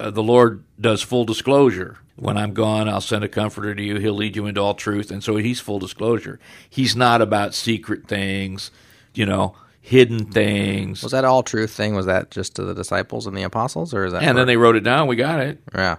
uh, 0.00 0.10
the 0.10 0.22
Lord 0.22 0.64
does 0.80 1.02
full 1.02 1.24
disclosure. 1.24 1.98
When 2.16 2.38
I'm 2.38 2.54
gone, 2.54 2.88
I'll 2.88 3.00
send 3.00 3.24
a 3.24 3.28
comforter 3.28 3.74
to 3.74 3.82
you. 3.82 3.96
He'll 3.96 4.14
lead 4.14 4.36
you 4.36 4.46
into 4.46 4.60
all 4.60 4.74
truth. 4.74 5.10
And 5.10 5.22
so 5.22 5.36
he's 5.36 5.58
full 5.60 5.78
disclosure. 5.80 6.38
He's 6.70 6.94
not 6.94 7.20
about 7.20 7.54
secret 7.54 8.06
things, 8.06 8.70
you 9.14 9.26
know, 9.26 9.56
hidden 9.80 10.26
things. 10.26 11.02
was 11.02 11.10
that 11.12 11.24
all 11.24 11.42
truth 11.42 11.72
thing? 11.72 11.94
Was 11.94 12.06
that 12.06 12.30
just 12.30 12.54
to 12.56 12.62
the 12.64 12.72
disciples 12.74 13.26
and 13.26 13.36
the 13.36 13.42
apostles, 13.42 13.92
or 13.92 14.04
is 14.04 14.12
that? 14.12 14.22
and 14.22 14.38
then 14.38 14.46
they 14.46 14.56
wrote 14.56 14.76
it 14.76 14.80
down. 14.84 15.08
We 15.08 15.16
got 15.16 15.40
it. 15.40 15.60
yeah, 15.74 15.96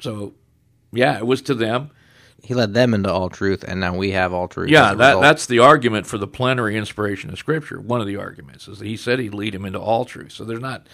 So, 0.00 0.34
yeah, 0.92 1.18
it 1.18 1.26
was 1.26 1.42
to 1.42 1.54
them. 1.54 1.90
he 2.42 2.54
led 2.54 2.72
them 2.72 2.94
into 2.94 3.12
all 3.12 3.28
truth, 3.28 3.64
and 3.66 3.80
now 3.80 3.96
we 3.96 4.12
have 4.12 4.32
all 4.32 4.46
truth. 4.48 4.70
Yeah, 4.70 4.94
that, 4.94 5.06
result. 5.08 5.22
that's 5.22 5.46
the 5.46 5.58
argument 5.58 6.06
for 6.06 6.18
the 6.18 6.28
plenary 6.28 6.76
inspiration 6.76 7.30
of 7.30 7.38
Scripture. 7.38 7.80
One 7.80 8.00
of 8.00 8.06
the 8.06 8.16
arguments 8.16 8.68
is 8.68 8.78
that 8.78 8.86
he 8.86 8.96
said 8.96 9.18
he'd 9.18 9.34
lead 9.34 9.54
him 9.56 9.64
into 9.64 9.80
all 9.80 10.04
truth. 10.04 10.32
So 10.32 10.44
there's 10.44 10.60
not 10.60 10.86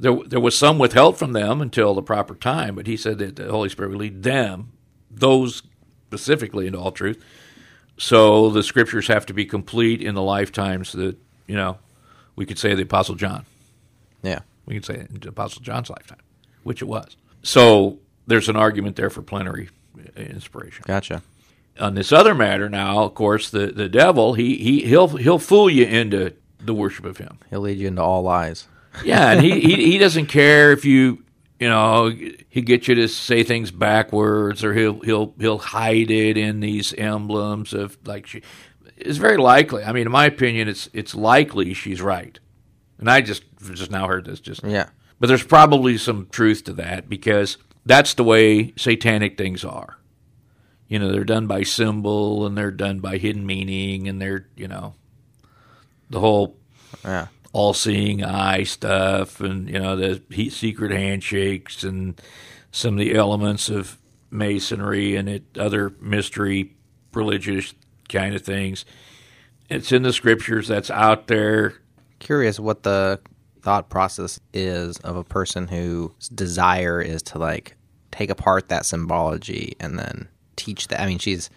there. 0.00 0.16
There 0.26 0.40
was 0.40 0.56
some 0.56 0.78
withheld 0.78 1.18
from 1.18 1.32
them 1.32 1.60
until 1.60 1.94
the 1.94 2.02
proper 2.02 2.34
time, 2.34 2.74
but 2.74 2.86
he 2.86 2.96
said 2.96 3.18
that 3.18 3.36
the 3.36 3.50
Holy 3.50 3.68
Spirit 3.68 3.90
would 3.90 3.98
lead 4.00 4.22
them, 4.22 4.72
those 5.10 5.62
specifically, 6.08 6.66
into 6.66 6.78
all 6.78 6.90
truth. 6.92 7.22
So 7.98 8.48
the 8.50 8.62
Scriptures 8.62 9.08
have 9.08 9.26
to 9.26 9.34
be 9.34 9.44
complete 9.44 10.00
in 10.02 10.14
the 10.14 10.22
lifetimes 10.22 10.92
that 10.92 11.16
you 11.46 11.56
know. 11.56 11.78
We 12.36 12.46
could 12.46 12.58
say 12.58 12.74
the 12.74 12.82
Apostle 12.82 13.16
John. 13.16 13.44
yeah. 14.22 14.40
We 14.64 14.74
could 14.74 14.86
say 14.86 14.94
in 14.94 15.18
the 15.20 15.28
Apostle 15.28 15.60
John's 15.62 15.90
lifetime, 15.90 16.20
which 16.62 16.80
it 16.80 16.86
was. 16.86 17.16
So 17.42 17.98
there's 18.26 18.48
an 18.48 18.56
argument 18.56 18.96
there 18.96 19.10
for 19.10 19.20
plenary 19.20 19.68
inspiration 20.16 20.84
Gotcha. 20.86 21.22
on 21.78 21.94
this 21.96 22.12
other 22.12 22.34
matter 22.34 22.68
now, 22.70 23.02
of 23.02 23.14
course, 23.14 23.50
the, 23.50 23.66
the 23.66 23.88
devil 23.88 24.34
he 24.34 24.56
he 24.56 24.82
he'll 24.86 25.08
he'll 25.08 25.38
fool 25.40 25.68
you 25.68 25.84
into 25.84 26.32
the 26.58 26.72
worship 26.72 27.04
of 27.04 27.18
him. 27.18 27.38
He'll 27.50 27.60
lead 27.60 27.78
you 27.78 27.88
into 27.88 28.02
all 28.02 28.22
lies. 28.22 28.66
Yeah, 29.04 29.32
and 29.32 29.40
he, 29.40 29.60
he 29.60 29.92
he 29.92 29.98
doesn't 29.98 30.26
care 30.26 30.72
if 30.72 30.84
you 30.84 31.22
you 31.58 31.68
know, 31.68 32.10
he 32.48 32.62
get 32.62 32.88
you 32.88 32.94
to 32.94 33.06
say 33.08 33.42
things 33.42 33.70
backwards, 33.70 34.64
or 34.64 34.72
he'll 34.74 35.00
he'll 35.00 35.34
he'll 35.38 35.58
hide 35.58 36.10
it 36.10 36.36
in 36.38 36.60
these 36.60 36.94
emblems 36.94 37.72
of 37.74 37.98
like 38.06 38.26
she. 38.26 38.42
It's 38.96 39.18
very 39.18 39.36
likely. 39.36 39.82
I 39.84 39.92
mean, 39.92 40.06
in 40.06 40.12
my 40.12 40.26
opinion, 40.26 40.68
it's 40.68 40.88
it's 40.92 41.14
likely 41.14 41.74
she's 41.74 42.00
right, 42.02 42.38
and 42.98 43.10
I 43.10 43.20
just 43.20 43.44
just 43.74 43.90
now 43.90 44.06
heard 44.08 44.24
this 44.24 44.40
just 44.40 44.62
Yeah. 44.64 44.88
but 45.18 45.26
there's 45.28 45.44
probably 45.44 45.98
some 45.98 46.28
truth 46.30 46.64
to 46.64 46.72
that 46.74 47.08
because 47.08 47.58
that's 47.86 48.14
the 48.14 48.24
way 48.24 48.72
satanic 48.76 49.36
things 49.38 49.64
are. 49.64 49.98
You 50.88 50.98
know, 50.98 51.12
they're 51.12 51.24
done 51.24 51.46
by 51.46 51.62
symbol 51.62 52.46
and 52.46 52.56
they're 52.58 52.70
done 52.72 53.00
by 53.00 53.18
hidden 53.18 53.46
meaning 53.46 54.08
and 54.08 54.20
they're, 54.20 54.48
you 54.56 54.66
know, 54.66 54.94
the 56.10 56.20
whole 56.20 56.56
Yeah. 57.04 57.28
All 57.52 57.74
seeing 57.74 58.24
eye 58.24 58.62
stuff 58.62 59.40
and, 59.40 59.68
you 59.68 59.78
know, 59.78 59.96
the 59.96 60.22
he- 60.30 60.50
secret 60.50 60.92
handshakes 60.92 61.82
and 61.82 62.20
some 62.70 62.94
of 62.94 63.00
the 63.00 63.14
elements 63.14 63.68
of 63.68 63.98
masonry 64.30 65.16
and 65.16 65.28
it, 65.28 65.44
other 65.58 65.92
mystery 66.00 66.76
religious 67.12 67.74
kind 68.08 68.34
of 68.34 68.42
things. 68.42 68.84
It's 69.68 69.92
in 69.92 70.02
the 70.02 70.12
scriptures 70.12 70.68
that's 70.68 70.90
out 70.90 71.26
there. 71.26 71.74
Curious 72.20 72.60
what 72.60 72.82
the 72.82 73.20
thought 73.62 73.88
process 73.88 74.40
is 74.52 74.98
of 74.98 75.16
a 75.16 75.24
person 75.24 75.68
whose 75.68 76.28
desire 76.28 77.00
is 77.00 77.22
to 77.22 77.38
like 77.38 77.76
take 78.10 78.30
apart 78.30 78.68
that 78.68 78.86
symbology 78.86 79.76
and 79.80 79.98
then 79.98 80.28
teach 80.56 80.88
that. 80.88 81.00
I 81.00 81.06
mean, 81.06 81.18
she's 81.18 81.50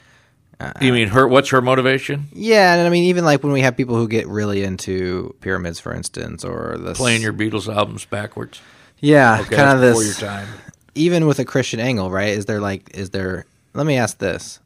You 0.82 0.94
mean 0.94 1.10
her? 1.10 1.28
What's 1.28 1.50
her 1.50 1.62
motivation? 1.62 2.28
yeah, 2.32 2.74
and 2.76 2.88
I 2.88 2.90
mean 2.90 3.04
even 3.06 3.26
like 3.26 3.44
when 3.44 3.52
we 3.52 3.62
have 3.62 3.76
people 3.76 3.96
who 3.96 4.08
get 4.08 4.28
really 4.28 4.64
into 4.64 5.36
pyramids, 5.42 5.80
for 5.80 5.94
instance, 5.94 6.46
or 6.46 6.78
the 6.78 6.94
Playing 6.94 7.22
your 7.22 7.34
Beatles 7.34 7.74
albums 7.74 8.06
backwards. 8.06 8.62
yeah, 9.00 9.40
Okay, 9.42 9.56
kind 9.56 9.70
of 9.72 9.82
this 9.82 10.20
your 10.20 10.30
time. 10.30 10.48
even 10.96 11.26
with 11.28 11.40
a 11.40 11.46
Christian 11.46 11.80
angle, 11.82 12.10
right? 12.10 12.30
Is 12.30 12.46
there 12.46 12.62
like 12.62 12.92
is 12.94 13.10
there? 13.10 13.46
Let 13.74 13.86
me 13.86 13.98
ask 13.98 14.20
this: 14.20 14.60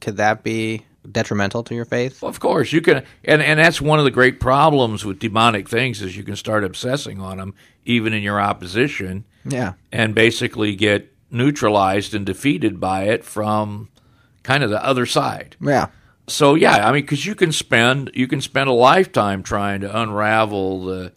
Could 0.00 0.16
that 0.16 0.42
be 0.42 0.84
detrimental 1.10 1.62
to 1.64 1.74
your 1.74 1.84
faith? 1.84 2.22
Of 2.24 2.40
course, 2.40 2.72
you 2.72 2.80
can, 2.80 3.04
and 3.24 3.42
and 3.42 3.60
that's 3.60 3.80
one 3.80 3.98
of 3.98 4.04
the 4.04 4.10
great 4.10 4.40
problems 4.40 5.04
with 5.04 5.18
demonic 5.20 5.68
things 5.68 6.02
is 6.02 6.16
you 6.16 6.24
can 6.24 6.36
start 6.36 6.64
obsessing 6.64 7.20
on 7.20 7.36
them 7.36 7.54
even 7.84 8.12
in 8.12 8.22
your 8.22 8.40
opposition, 8.40 9.24
Yeah, 9.44 9.74
and 9.92 10.14
basically 10.14 10.74
get 10.74 11.12
neutralized 11.30 12.12
and 12.14 12.26
defeated 12.26 12.80
by 12.80 13.04
it 13.04 13.24
from 13.24 13.88
kind 14.42 14.62
of 14.62 14.70
the 14.70 14.84
other 14.84 15.06
side. 15.06 15.56
yeah, 15.60 15.88
So 16.28 16.54
yeah, 16.54 16.86
I 16.88 16.92
mean, 16.92 17.02
because 17.02 17.26
you 17.26 17.34
can 17.34 17.52
spend 17.52 18.10
you 18.14 18.26
can 18.28 18.40
spend 18.40 18.68
a 18.68 18.72
lifetime 18.72 19.42
trying 19.42 19.80
to 19.82 20.00
unravel 20.00 20.84
the 20.84 21.12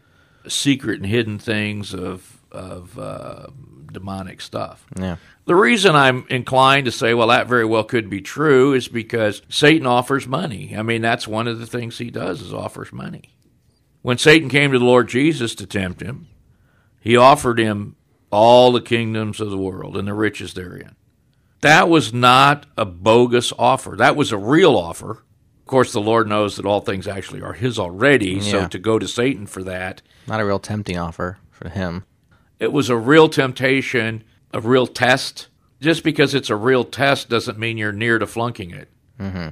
secret 0.47 0.97
and 0.99 1.05
hidden 1.05 1.39
things 1.39 1.93
of 1.93 2.41
of 2.51 2.97
uh, 2.99 3.47
demonic 3.91 4.41
stuff. 4.41 4.85
yeah. 4.97 5.17
The 5.45 5.55
reason 5.55 5.93
I'm 5.93 6.25
inclined 6.29 6.85
to 6.85 6.91
say, 6.91 7.13
well, 7.13 7.27
that 7.27 7.47
very 7.47 7.65
well 7.65 7.83
could 7.83 8.09
be 8.09 8.21
true 8.21 8.73
is 8.73 8.87
because 8.87 9.41
Satan 9.49 9.85
offers 9.85 10.25
money. 10.25 10.73
I 10.77 10.83
mean, 10.83 11.01
that's 11.01 11.27
one 11.27 11.49
of 11.49 11.59
the 11.59 11.65
things 11.65 11.97
he 11.97 12.09
does 12.09 12.41
is 12.41 12.53
offers 12.53 12.93
money. 12.93 13.35
When 14.03 14.17
Satan 14.17 14.47
came 14.47 14.71
to 14.71 14.79
the 14.79 14.85
Lord 14.85 15.09
Jesus 15.09 15.53
to 15.55 15.65
tempt 15.65 16.01
him, 16.01 16.27
he 17.01 17.17
offered 17.17 17.59
him 17.59 17.97
all 18.31 18.71
the 18.71 18.81
kingdoms 18.81 19.41
of 19.41 19.49
the 19.49 19.57
world 19.57 19.97
and 19.97 20.07
the 20.07 20.13
riches 20.13 20.53
therein. 20.53 20.95
That 21.63 21.89
was 21.89 22.13
not 22.13 22.65
a 22.77 22.85
bogus 22.85 23.53
offer. 23.57 23.95
That 23.97 24.15
was 24.15 24.31
a 24.31 24.37
real 24.37 24.75
offer. 24.75 25.11
Of 25.11 25.65
course, 25.65 25.93
the 25.93 26.01
Lord 26.01 26.27
knows 26.27 26.57
that 26.57 26.65
all 26.65 26.81
things 26.81 27.07
actually 27.07 27.41
are 27.41 27.53
his 27.53 27.79
already, 27.79 28.41
so 28.41 28.67
to 28.67 28.77
go 28.77 28.99
to 28.99 29.07
Satan 29.07 29.47
for 29.47 29.63
that 29.63 30.01
Not 30.27 30.41
a 30.41 30.45
real 30.45 30.59
tempting 30.59 30.97
offer 30.97 31.37
for 31.51 31.69
him. 31.69 32.03
it 32.59 32.73
was 32.73 32.89
a 32.89 32.97
real 32.97 33.29
temptation, 33.29 34.23
a 34.53 34.59
real 34.59 34.85
test. 34.87 35.47
Just 35.79 36.03
because 36.03 36.33
it's 36.35 36.49
a 36.49 36.55
real 36.55 36.83
test 36.83 37.29
doesn't 37.29 37.57
mean 37.57 37.77
you're 37.77 37.91
near 37.91 38.19
to 38.19 38.27
flunking 38.27 38.71
it. 38.71 38.89
Mm-hmm. 39.19 39.49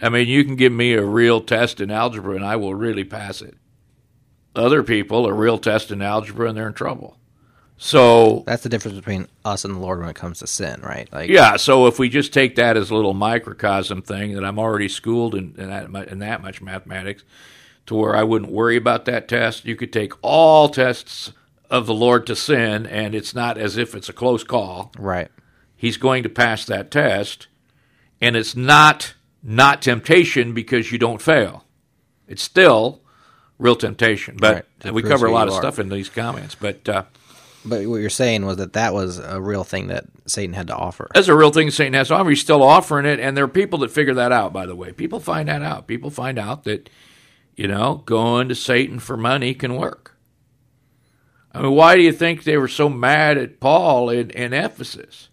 I 0.00 0.08
mean, 0.10 0.28
you 0.28 0.44
can 0.44 0.56
give 0.56 0.72
me 0.72 0.92
a 0.92 1.04
real 1.04 1.40
test 1.40 1.80
in 1.80 1.90
algebra 1.90 2.36
and 2.36 2.44
I 2.44 2.56
will 2.56 2.74
really 2.74 3.04
pass 3.04 3.42
it. 3.42 3.56
Other 4.54 4.82
people, 4.82 5.26
a 5.26 5.32
real 5.32 5.58
test 5.58 5.90
in 5.90 6.02
algebra 6.02 6.48
and 6.48 6.56
they're 6.56 6.68
in 6.68 6.74
trouble. 6.74 7.17
So, 7.80 8.42
That's 8.46 8.64
the 8.64 8.68
difference 8.68 8.96
between 8.96 9.28
us 9.44 9.64
and 9.64 9.74
the 9.74 9.78
Lord 9.78 10.00
when 10.00 10.08
it 10.08 10.16
comes 10.16 10.40
to 10.40 10.46
sin, 10.48 10.80
right? 10.82 11.08
Like, 11.12 11.30
yeah, 11.30 11.56
so 11.56 11.86
if 11.86 11.98
we 11.98 12.08
just 12.08 12.32
take 12.32 12.56
that 12.56 12.76
as 12.76 12.90
a 12.90 12.94
little 12.94 13.14
microcosm 13.14 14.02
thing 14.02 14.34
that 14.34 14.44
I'm 14.44 14.58
already 14.58 14.88
schooled 14.88 15.34
in, 15.36 15.54
in, 15.56 15.68
that, 15.68 15.90
mu- 15.90 16.02
in 16.02 16.18
that 16.18 16.42
much 16.42 16.60
mathematics 16.60 17.22
to 17.86 17.94
where 17.94 18.16
I 18.16 18.24
wouldn't 18.24 18.50
worry 18.50 18.76
about 18.76 19.04
that 19.06 19.28
test, 19.28 19.64
you 19.64 19.76
could 19.76 19.92
take 19.92 20.12
all 20.22 20.68
tests 20.68 21.32
of 21.70 21.86
the 21.86 21.94
Lord 21.94 22.26
to 22.26 22.34
sin 22.36 22.84
and 22.84 23.14
it's 23.14 23.34
not 23.34 23.56
as 23.58 23.76
if 23.76 23.94
it's 23.94 24.08
a 24.08 24.12
close 24.12 24.42
call. 24.42 24.90
right. 24.98 25.28
he's 25.76 25.96
going 25.98 26.22
to 26.24 26.28
pass 26.28 26.64
that 26.64 26.90
test 26.90 27.46
and 28.20 28.34
it's 28.36 28.56
not 28.56 29.14
not 29.42 29.80
temptation 29.82 30.52
because 30.52 30.90
you 30.90 30.98
don't 30.98 31.22
fail 31.22 31.64
it's 32.26 32.42
still 32.42 33.00
real 33.58 33.76
temptation 33.76 34.36
but 34.40 34.66
Right, 34.84 34.92
we 34.94 35.02
cover 35.02 35.26
a 35.26 35.30
lot 35.32 35.46
of 35.46 35.54
are. 35.54 35.60
stuff 35.60 35.78
in 35.78 35.88
these 35.90 36.08
comments 36.08 36.54
but 36.56 36.88
uh, 36.88 37.04
But 37.64 37.86
what 37.86 37.96
you're 38.00 38.08
saying 38.10 38.46
was 38.46 38.56
that 38.58 38.74
that 38.74 38.94
was 38.94 39.18
a 39.18 39.40
real 39.40 39.64
thing 39.64 39.88
that 39.88 40.06
Satan 40.26 40.54
had 40.54 40.68
to 40.68 40.76
offer. 40.76 41.08
that's 41.14 41.28
a 41.28 41.34
real 41.36 41.50
thing 41.50 41.70
satan 41.70 41.94
has 41.94 42.08
to 42.08 42.14
offer 42.14 42.28
he's 42.30 42.40
still 42.40 42.62
offering 42.62 43.06
it 43.06 43.18
and 43.18 43.36
there 43.36 43.44
are 43.44 43.48
people 43.48 43.78
that 43.80 43.90
figure 43.90 44.14
that 44.14 44.30
out 44.32 44.52
by 44.52 44.66
the 44.66 44.76
way 44.76 44.92
people 44.92 45.20
find 45.20 45.48
that 45.48 45.62
out 45.62 45.86
people 45.86 46.10
find 46.10 46.38
out 46.38 46.64
that 46.64 46.90
you 47.56 47.66
know 47.66 48.02
going 48.04 48.48
to 48.48 48.54
satan 48.54 48.98
for 48.98 49.16
money 49.16 49.54
can 49.54 49.74
work 49.76 50.16
i 51.52 51.62
mean 51.62 51.72
why 51.72 51.96
do 51.96 52.02
you 52.02 52.12
think 52.12 52.44
they 52.44 52.58
were 52.58 52.68
so 52.68 52.88
mad 52.90 53.38
at 53.38 53.58
paul 53.58 54.10
in, 54.10 54.30
in 54.30 54.52
ephesus 54.52 55.28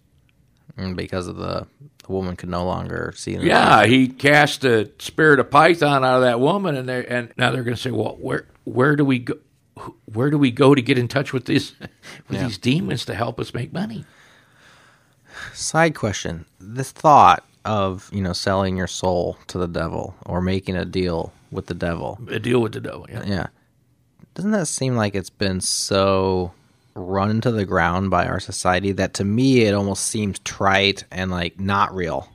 mm, 0.78 0.96
because 0.96 1.28
of 1.28 1.36
the, 1.36 1.68
the 2.06 2.12
woman 2.12 2.36
could 2.36 2.50
no 2.50 2.64
longer 2.66 3.14
see. 3.16 3.36
Yeah, 3.36 3.86
he 3.86 4.08
cast 4.08 4.62
the 4.62 4.92
spirit 5.00 5.40
of 5.40 5.50
Python 5.52 6.04
out 6.06 6.18
of 6.18 6.22
that 6.22 6.40
woman, 6.40 6.76
and 6.76 6.88
they 6.88 7.06
and 7.06 7.32
now 7.38 7.52
they're 7.52 7.64
going 7.64 7.76
to 7.76 7.82
say, 7.82 7.92
well, 7.92 8.16
where 8.20 8.46
where 8.64 8.96
do 8.96 9.04
we 9.04 9.20
go? 9.20 9.36
Where 10.06 10.30
do 10.30 10.38
we 10.38 10.52
go 10.52 10.74
to 10.74 10.82
get 10.82 10.98
in 10.98 11.08
touch 11.08 11.34
with 11.34 11.46
these 11.46 11.74
with 12.30 12.40
these 12.40 12.58
demons 12.58 13.06
to 13.06 13.16
help 13.16 13.40
us 13.40 13.54
make 13.54 13.74
money? 13.74 14.06
Side 15.54 15.96
question: 15.96 16.46
This 16.60 16.92
thought 16.92 17.44
of 17.66 18.10
you 18.14 18.22
know 18.22 18.34
selling 18.34 18.78
your 18.78 18.88
soul 18.88 19.38
to 19.48 19.58
the 19.58 19.68
devil 19.68 20.16
or 20.26 20.42
making 20.42 20.76
a 20.76 20.86
deal 20.86 21.34
with 21.52 21.66
the 21.68 21.74
devil, 21.74 22.20
A 22.30 22.40
deal 22.40 22.62
with 22.62 22.74
the 22.74 22.82
devil. 22.82 23.06
Yeah. 23.10 23.24
yeah, 23.26 23.48
doesn't 24.34 24.52
that 24.52 24.68
seem 24.68 24.96
like 24.96 25.16
it's 25.16 25.30
been 25.30 25.62
so 25.62 26.54
run 26.94 27.30
into 27.30 27.52
the 27.52 27.66
ground 27.66 28.10
by 28.10 28.26
our 28.26 28.40
society 28.40 28.94
that 28.94 29.14
to 29.16 29.26
me 29.26 29.64
it 29.64 29.74
almost 29.74 30.06
seems 30.06 30.40
trite 30.40 31.04
and 31.12 31.30
like 31.30 31.60
not 31.60 31.94
real 31.94 32.30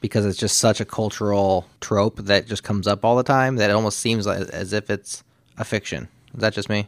because 0.00 0.24
it's 0.24 0.38
just 0.38 0.58
such 0.58 0.80
a 0.80 0.84
cultural 0.84 1.66
trope 1.80 2.16
that 2.18 2.46
just 2.46 2.62
comes 2.62 2.86
up 2.86 3.04
all 3.04 3.16
the 3.16 3.22
time 3.22 3.56
that 3.56 3.70
it 3.70 3.72
almost 3.72 3.98
seems 3.98 4.26
like, 4.26 4.40
as 4.50 4.72
if 4.72 4.90
it's 4.90 5.24
a 5.56 5.64
fiction. 5.64 6.08
Is 6.38 6.42
that 6.42 6.54
just 6.54 6.68
me? 6.68 6.86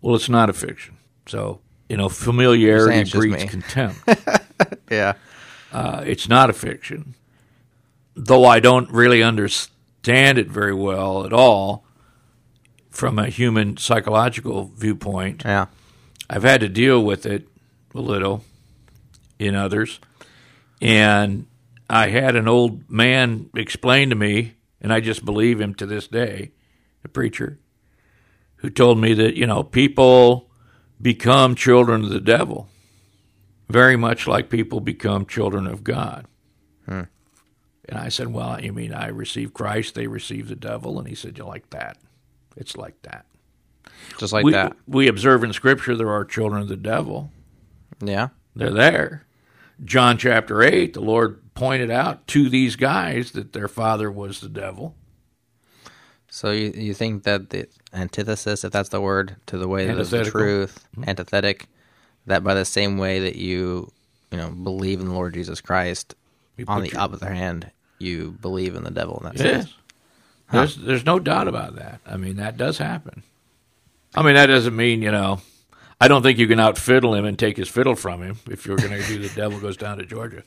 Well, 0.00 0.14
it's 0.14 0.28
not 0.28 0.48
a 0.48 0.52
fiction, 0.52 0.96
so 1.26 1.60
you 1.88 1.96
know 1.96 2.08
familiarity 2.08 3.10
breeds 3.10 3.44
contempt. 3.50 3.98
Yeah. 4.90 5.14
uh, 5.72 6.04
it's 6.06 6.28
not 6.28 6.48
a 6.48 6.52
fiction, 6.52 7.16
though 8.14 8.44
I 8.44 8.60
don't 8.60 8.88
really 8.90 9.20
understand 9.22 10.38
it 10.38 10.46
very 10.46 10.72
well 10.74 11.26
at 11.26 11.32
all 11.32 11.84
from 12.90 13.18
a 13.18 13.26
human 13.26 13.76
psychological 13.76 14.70
viewpoint. 14.76 15.42
Yeah. 15.44 15.66
I've 16.30 16.44
had 16.44 16.60
to 16.60 16.68
deal 16.68 17.02
with 17.02 17.26
it 17.26 17.48
a 17.94 18.00
little 18.00 18.44
in 19.40 19.56
others. 19.56 19.98
And 20.80 21.46
I 21.90 22.08
had 22.08 22.36
an 22.36 22.46
old 22.46 22.88
man 22.88 23.50
explain 23.56 24.10
to 24.10 24.16
me, 24.16 24.54
and 24.80 24.92
I 24.92 25.00
just 25.00 25.24
believe 25.24 25.60
him 25.60 25.74
to 25.76 25.86
this 25.86 26.06
day, 26.06 26.52
a 27.04 27.08
preacher, 27.08 27.58
who 28.64 28.70
told 28.70 28.98
me 28.98 29.12
that, 29.12 29.36
you 29.36 29.46
know, 29.46 29.62
people 29.62 30.48
become 31.02 31.54
children 31.54 32.02
of 32.02 32.08
the 32.08 32.18
devil 32.18 32.70
very 33.68 33.94
much 33.94 34.26
like 34.26 34.48
people 34.48 34.80
become 34.80 35.26
children 35.26 35.66
of 35.66 35.84
God. 35.84 36.24
Hmm. 36.86 37.02
And 37.86 37.98
I 37.98 38.08
said, 38.08 38.28
Well, 38.32 38.58
you 38.62 38.72
mean 38.72 38.94
I 38.94 39.08
receive 39.08 39.52
Christ, 39.52 39.94
they 39.94 40.06
receive 40.06 40.48
the 40.48 40.56
devil? 40.56 40.98
And 40.98 41.06
he 41.06 41.14
said, 41.14 41.36
You 41.36 41.44
like 41.44 41.68
that? 41.70 41.98
It's 42.56 42.74
like 42.74 43.02
that 43.02 43.26
Just 44.18 44.32
like 44.32 44.46
we, 44.46 44.52
that. 44.52 44.74
we 44.86 45.08
observe 45.08 45.44
in 45.44 45.52
Scripture 45.52 45.94
there 45.94 46.10
are 46.10 46.24
children 46.24 46.62
of 46.62 46.68
the 46.68 46.76
devil. 46.76 47.30
Yeah. 48.00 48.28
They're 48.56 48.70
there. 48.70 49.26
John 49.84 50.16
chapter 50.16 50.62
8, 50.62 50.94
the 50.94 51.00
Lord 51.00 51.52
pointed 51.54 51.90
out 51.90 52.26
to 52.28 52.48
these 52.48 52.76
guys 52.76 53.32
that 53.32 53.52
their 53.52 53.68
father 53.68 54.10
was 54.10 54.40
the 54.40 54.48
devil. 54.48 54.94
So 56.34 56.50
you 56.50 56.72
you 56.74 56.94
think 56.94 57.22
that 57.22 57.50
the 57.50 57.68
antithesis, 57.92 58.64
if 58.64 58.72
that's 58.72 58.88
the 58.88 59.00
word, 59.00 59.36
to 59.46 59.56
the 59.56 59.68
way 59.68 59.86
that 59.86 59.96
is 59.98 60.10
the 60.10 60.24
truth, 60.24 60.84
Mm-hmm. 60.96 61.08
antithetic, 61.08 61.66
that 62.26 62.42
by 62.42 62.54
the 62.54 62.64
same 62.64 62.98
way 62.98 63.20
that 63.20 63.36
you 63.36 63.92
you 64.32 64.38
know 64.38 64.50
believe 64.50 64.98
in 64.98 65.06
the 65.06 65.14
Lord 65.14 65.32
Jesus 65.34 65.60
Christ, 65.60 66.16
You 66.56 66.64
on 66.66 66.82
the 66.82 66.88
your- 66.88 67.00
other 67.02 67.32
hand, 67.32 67.70
you 68.00 68.32
believe 68.40 68.74
in 68.74 68.82
the 68.82 68.90
devil 68.90 69.16
in 69.18 69.26
that 69.26 69.36
Yes. 69.38 69.44
sense. 69.44 69.74
There's, 70.50 70.76
there's 70.76 71.06
no 71.06 71.20
doubt 71.20 71.46
about 71.46 71.76
that. 71.76 72.00
I 72.04 72.16
mean, 72.16 72.34
that 72.36 72.56
does 72.56 72.78
happen. 72.78 73.22
I 74.16 74.22
mean, 74.22 74.34
that 74.34 74.46
doesn't 74.46 74.74
mean, 74.74 75.02
you 75.02 75.10
know, 75.12 75.40
I 76.00 76.08
don't 76.08 76.22
think 76.22 76.38
you 76.38 76.46
can 76.48 76.58
outfiddle 76.58 77.14
him 77.14 77.24
and 77.24 77.38
take 77.38 77.56
his 77.56 77.68
fiddle 77.68 77.94
from 77.94 78.22
him 78.22 78.38
if 78.50 78.66
you're 78.66 78.76
going 78.76 78.90
to 79.00 79.06
do 79.06 79.18
the 79.18 79.34
devil 79.34 79.58
goes 79.60 79.76
down 79.76 79.98
to 79.98 80.04
Georgia. 80.04 80.42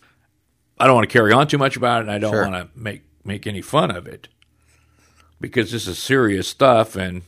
I 0.79 0.85
don't 0.85 0.95
want 0.95 1.09
to 1.09 1.13
carry 1.13 1.31
on 1.31 1.47
too 1.47 1.57
much 1.57 1.77
about 1.77 1.99
it, 1.99 2.01
and 2.01 2.11
I 2.11 2.19
don't 2.19 2.31
Sure. 2.33 2.43
want 2.49 2.55
to 2.55 2.77
make 2.77 3.03
make 3.23 3.47
any 3.47 3.61
fun 3.61 3.89
of 3.91 4.05
it 4.05 4.27
because 5.39 5.71
this 5.71 5.87
is 5.87 5.99
serious 5.99 6.47
stuff, 6.47 6.95
and 6.95 7.21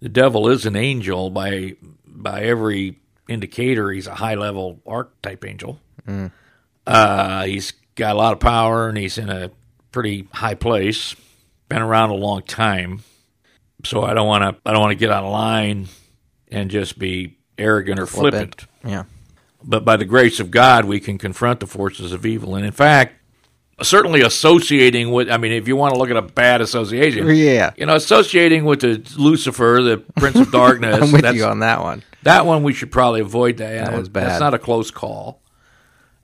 the 0.00 0.08
devil 0.08 0.48
is 0.48 0.66
an 0.66 0.76
angel 0.76 1.30
by 1.30 1.76
by 2.06 2.42
every 2.42 2.98
indicator. 3.28 3.90
He's 3.90 4.06
a 4.06 4.14
high 4.14 4.34
level 4.34 4.80
archetype 4.86 5.44
angel. 5.44 5.80
Uh, 6.86 7.44
he's 7.44 7.72
got 7.94 8.14
a 8.14 8.18
lot 8.18 8.32
of 8.32 8.40
power, 8.40 8.88
and 8.88 8.96
he's 8.96 9.18
in 9.18 9.28
a 9.28 9.50
pretty 9.92 10.26
high 10.32 10.54
place. 10.54 11.14
Been 11.68 11.82
around 11.82 12.10
a 12.10 12.14
long 12.14 12.42
time, 12.42 13.02
so 13.84 14.02
I 14.02 14.14
don't 14.14 14.26
want 14.26 14.42
to. 14.42 14.68
I 14.68 14.72
don't 14.72 14.80
want 14.80 14.92
to 14.92 14.98
get 14.98 15.10
out 15.10 15.24
of 15.24 15.30
line 15.30 15.88
and 16.50 16.70
just 16.70 16.98
be 16.98 17.36
arrogant 17.58 18.00
or 18.00 18.06
flippant. 18.06 18.66
Yeah. 18.84 19.04
But 19.62 19.84
by 19.84 19.96
the 19.96 20.06
grace 20.06 20.40
of 20.40 20.50
God, 20.50 20.86
we 20.86 21.00
can 21.00 21.18
confront 21.18 21.60
the 21.60 21.66
forces 21.66 22.12
of 22.12 22.24
evil, 22.24 22.54
and 22.54 22.64
in 22.64 22.72
fact, 22.72 23.16
certainly 23.82 24.20
associating 24.22 25.10
with. 25.10 25.30
I 25.30 25.36
mean, 25.36 25.52
if 25.52 25.68
you 25.68 25.76
want 25.76 25.94
to 25.94 25.98
look 25.98 26.10
at 26.10 26.16
a 26.16 26.22
bad 26.22 26.60
association, 26.60 27.26
Yeah. 27.28 27.72
you 27.76 27.86
know, 27.86 27.94
associating 27.94 28.64
with 28.64 28.80
the 28.80 29.02
Lucifer, 29.16 29.80
the 29.82 29.98
Prince 30.16 30.36
of 30.36 30.50
Darkness. 30.52 30.96
I'm 31.02 31.12
with 31.12 31.22
that's- 31.22 31.36
you 31.36 31.44
on 31.44 31.60
that 31.60 31.80
one. 31.82 32.02
that 32.24 32.46
one 32.46 32.62
we 32.62 32.72
should 32.72 32.90
probably 32.90 33.20
avoid 33.20 33.58
that. 33.58 33.86
That 33.90 33.98
was 33.98 34.08
bad. 34.08 34.26
That's 34.28 34.40
not 34.40 34.54
a 34.54 34.58
close 34.58 34.90
call. 34.90 35.40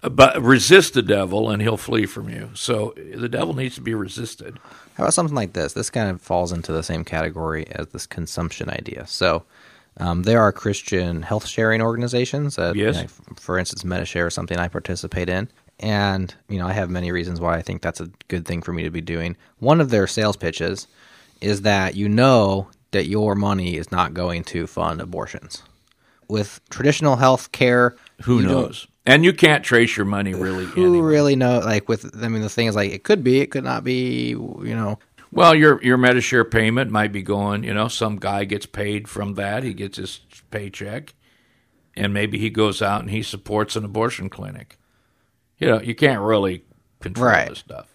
But 0.02 0.42
resist 0.42 0.92
the 0.92 1.00
devil 1.02 1.48
and 1.48 1.62
he'll 1.62 1.78
flee 1.78 2.04
from 2.04 2.28
you. 2.28 2.50
So 2.52 2.92
the 3.14 3.28
devil 3.28 3.54
needs 3.54 3.74
to 3.76 3.80
be 3.80 3.94
resisted. 3.94 4.58
How 4.96 5.04
about 5.04 5.14
something 5.14 5.34
like 5.34 5.54
this? 5.54 5.72
This 5.72 5.88
kind 5.88 6.10
of 6.10 6.20
falls 6.20 6.52
into 6.52 6.72
the 6.72 6.82
same 6.82 7.04
category 7.04 7.66
as 7.70 7.86
this 7.88 8.06
consumption 8.06 8.68
idea. 8.68 9.06
So, 9.06 9.44
um, 9.96 10.24
there 10.24 10.42
are 10.42 10.52
Christian 10.52 11.22
health 11.22 11.46
sharing 11.46 11.80
organizations. 11.80 12.56
That, 12.56 12.76
Yes. 12.76 12.96
you 12.96 13.02
know, 13.02 13.08
for 13.36 13.58
instance, 13.58 13.82
Medishare 13.82 14.26
is 14.28 14.34
something 14.34 14.58
I 14.58 14.68
participate 14.68 15.30
in. 15.30 15.48
And, 15.80 16.34
you 16.48 16.58
know, 16.58 16.66
I 16.66 16.72
have 16.72 16.88
many 16.88 17.10
reasons 17.10 17.40
why 17.40 17.56
I 17.56 17.62
think 17.62 17.82
that's 17.82 18.00
a 18.00 18.10
good 18.28 18.46
thing 18.46 18.62
for 18.62 18.72
me 18.72 18.84
to 18.84 18.90
be 18.90 19.00
doing. 19.00 19.36
One 19.58 19.80
of 19.80 19.90
their 19.90 20.06
sales 20.06 20.36
pitches 20.36 20.86
is 21.40 21.62
that 21.62 21.94
you 21.96 22.08
know 22.08 22.68
that 22.92 23.06
your 23.06 23.34
money 23.34 23.76
is 23.76 23.90
not 23.90 24.14
going 24.14 24.44
to 24.44 24.66
fund 24.66 25.00
abortions. 25.00 25.62
With 26.28 26.60
traditional 26.70 27.16
health 27.16 27.52
care, 27.52 27.96
Who 28.22 28.40
knows? 28.40 28.86
And 29.04 29.24
you 29.24 29.32
can't 29.34 29.64
trace 29.64 29.96
your 29.96 30.06
money 30.06 30.32
really. 30.34 30.64
Who 30.64 30.86
anywhere. 30.86 31.08
really 31.08 31.36
know? 31.36 31.58
Like 31.58 31.88
with, 31.88 32.16
I 32.22 32.28
mean, 32.28 32.40
the 32.40 32.48
thing 32.48 32.68
is, 32.68 32.76
like, 32.76 32.92
it 32.92 33.04
could 33.04 33.22
be, 33.22 33.40
it 33.40 33.50
could 33.50 33.64
not 33.64 33.84
be. 33.84 34.28
You 34.30 34.74
know, 34.74 34.98
Well, 35.32 35.54
your 35.54 35.82
your 35.82 35.98
Medishare 35.98 36.48
payment 36.48 36.90
might 36.90 37.12
be 37.12 37.20
going. 37.22 37.64
You 37.64 37.74
know, 37.74 37.88
some 37.88 38.16
guy 38.16 38.44
gets 38.44 38.64
paid 38.64 39.08
from 39.08 39.34
that. 39.34 39.64
He 39.64 39.74
gets 39.74 39.98
his 39.98 40.20
paycheck, 40.50 41.14
and 41.96 42.14
maybe 42.14 42.38
he 42.38 42.48
goes 42.48 42.80
out 42.80 43.00
and 43.02 43.10
he 43.10 43.22
supports 43.22 43.76
an 43.76 43.84
abortion 43.84 44.30
clinic. 44.30 44.78
You 45.58 45.68
know, 45.68 45.80
you 45.80 45.94
can't 45.94 46.20
really 46.20 46.62
control 47.00 47.26
Right. 47.26 47.48
this 47.48 47.58
stuff. 47.60 47.86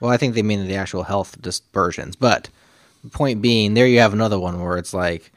Well, 0.00 0.10
I 0.10 0.16
think 0.16 0.34
they 0.34 0.42
mean 0.42 0.66
the 0.66 0.74
actual 0.76 1.04
health 1.04 1.40
dispersions. 1.40 2.16
But 2.16 2.48
the 3.04 3.10
point 3.10 3.40
being, 3.42 3.74
there 3.74 3.86
you 3.86 4.00
have 4.00 4.12
another 4.12 4.38
one 4.38 4.60
where 4.60 4.76
it's 4.76 4.92
like, 4.94 5.30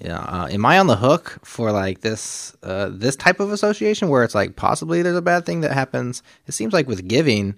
you 0.00 0.08
know, 0.08 0.16
uh, 0.16 0.48
am 0.50 0.64
I 0.66 0.78
on 0.78 0.86
the 0.86 0.96
hook 0.96 1.38
for 1.42 1.72
like 1.72 2.00
this 2.00 2.54
uh, 2.62 2.90
this 2.92 3.16
type 3.16 3.40
of 3.40 3.50
association 3.52 4.08
where 4.08 4.22
it's 4.24 4.34
like 4.34 4.54
possibly 4.56 5.02
there's 5.02 5.16
a 5.16 5.22
bad 5.22 5.46
thing 5.46 5.62
that 5.62 5.72
happens? 5.72 6.22
It 6.46 6.52
seems 6.52 6.72
like 6.72 6.86
with 6.86 7.08
giving, 7.08 7.56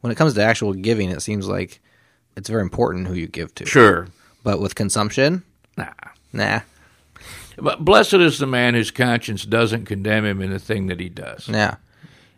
when 0.00 0.10
it 0.10 0.16
comes 0.16 0.34
to 0.34 0.42
actual 0.42 0.72
giving, 0.74 1.10
it 1.10 1.20
seems 1.22 1.46
like 1.46 1.80
it's 2.36 2.48
very 2.48 2.62
important 2.62 3.06
who 3.06 3.14
you 3.14 3.26
give 3.28 3.54
to. 3.56 3.66
Sure. 3.66 4.08
But 4.42 4.60
with 4.60 4.74
consumption, 4.74 5.42
Nah. 5.78 5.90
nah, 6.32 6.60
But 7.58 7.84
blessed 7.84 8.14
is 8.14 8.38
the 8.38 8.46
man 8.46 8.74
whose 8.74 8.90
conscience 8.90 9.44
doesn't 9.44 9.86
condemn 9.86 10.24
him 10.24 10.40
in 10.42 10.50
the 10.50 10.58
thing 10.58 10.86
that 10.88 11.00
he 11.00 11.08
does. 11.08 11.48
nah. 11.48 11.76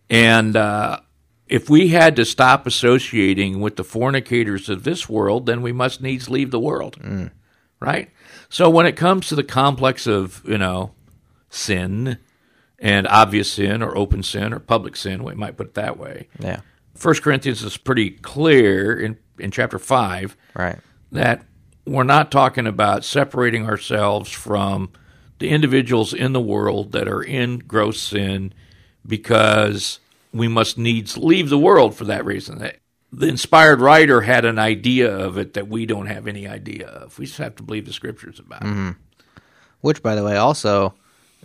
And 0.08 0.56
uh, 0.56 1.00
if 1.46 1.68
we 1.68 1.88
had 1.88 2.16
to 2.16 2.24
stop 2.24 2.66
associating 2.66 3.60
with 3.60 3.76
the 3.76 3.84
fornicators 3.84 4.68
of 4.68 4.84
this 4.84 5.08
world, 5.08 5.46
then 5.46 5.62
we 5.62 5.72
must 5.72 6.00
needs 6.00 6.28
leave 6.28 6.50
the 6.50 6.60
world. 6.60 6.96
Right? 7.80 8.10
So 8.48 8.70
when 8.70 8.86
it 8.86 8.96
comes 8.96 9.28
to 9.28 9.34
the 9.34 9.44
complex 9.44 10.06
of, 10.06 10.42
you 10.46 10.58
know, 10.58 10.92
sin 11.50 12.18
and 12.78 13.06
obvious 13.08 13.50
sin 13.52 13.82
or 13.82 13.96
open 13.96 14.22
sin 14.22 14.52
or 14.52 14.58
public 14.60 14.96
sin, 14.96 15.24
we 15.24 15.34
might 15.34 15.56
put 15.56 15.68
it 15.68 15.74
that 15.74 15.98
way. 15.98 16.28
Yeah. 16.38 16.60
First 16.94 17.22
Corinthians 17.22 17.62
is 17.62 17.76
pretty 17.76 18.10
clear 18.10 18.98
in, 18.98 19.18
in 19.38 19.50
chapter 19.50 19.78
5 19.78 20.36
Right. 20.54 20.78
that 21.12 21.44
we're 21.84 22.04
not 22.04 22.30
talking 22.30 22.66
about 22.66 23.04
separating 23.04 23.66
ourselves 23.66 24.30
from 24.30 24.90
the 25.38 25.50
individuals 25.50 26.14
in 26.14 26.32
the 26.32 26.40
world 26.40 26.92
that 26.92 27.06
are 27.08 27.22
in 27.22 27.58
gross 27.58 28.00
sin 28.00 28.54
because 29.06 29.98
we 30.32 30.48
must 30.48 30.78
needs 30.78 31.16
leave 31.16 31.48
the 31.48 31.58
world 31.58 31.94
for 31.94 32.04
that 32.04 32.24
reason. 32.24 32.70
The 33.12 33.26
inspired 33.28 33.80
writer 33.80 34.22
had 34.22 34.44
an 34.44 34.58
idea 34.58 35.14
of 35.14 35.38
it 35.38 35.54
that 35.54 35.68
we 35.68 35.86
don't 35.86 36.06
have 36.06 36.26
any 36.26 36.46
idea 36.46 36.88
of. 36.88 37.18
We 37.18 37.26
just 37.26 37.38
have 37.38 37.56
to 37.56 37.62
believe 37.62 37.86
the 37.86 37.92
scriptures 37.92 38.38
about 38.38 38.62
it. 38.62 38.66
Which, 39.80 40.02
by 40.02 40.14
the 40.14 40.24
way, 40.24 40.36
also 40.36 40.94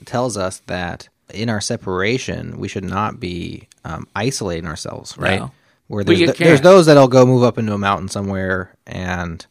tells 0.06 0.38
us 0.38 0.60
that 0.68 1.08
in 1.34 1.50
our 1.50 1.62
separation, 1.62 2.58
we 2.58 2.68
should 2.68 2.84
not 2.84 3.20
be 3.20 3.68
um, 3.86 4.08
isolating 4.16 4.68
ourselves, 4.68 5.18
right? 5.18 5.40
No. 5.40 5.52
Where 5.88 6.04
there's, 6.04 6.20
th- 6.20 6.38
there's 6.38 6.62
those 6.62 6.86
that'll 6.86 7.08
go 7.10 7.26
move 7.26 7.44
up 7.44 7.58
into 7.58 7.74
a 7.74 7.78
mountain 7.78 8.08
somewhere 8.08 8.74
and 8.88 9.46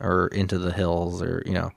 or 0.00 0.28
into 0.28 0.58
the 0.58 0.72
hills 0.72 1.22
or 1.22 1.42
you 1.46 1.52
know 1.52 1.72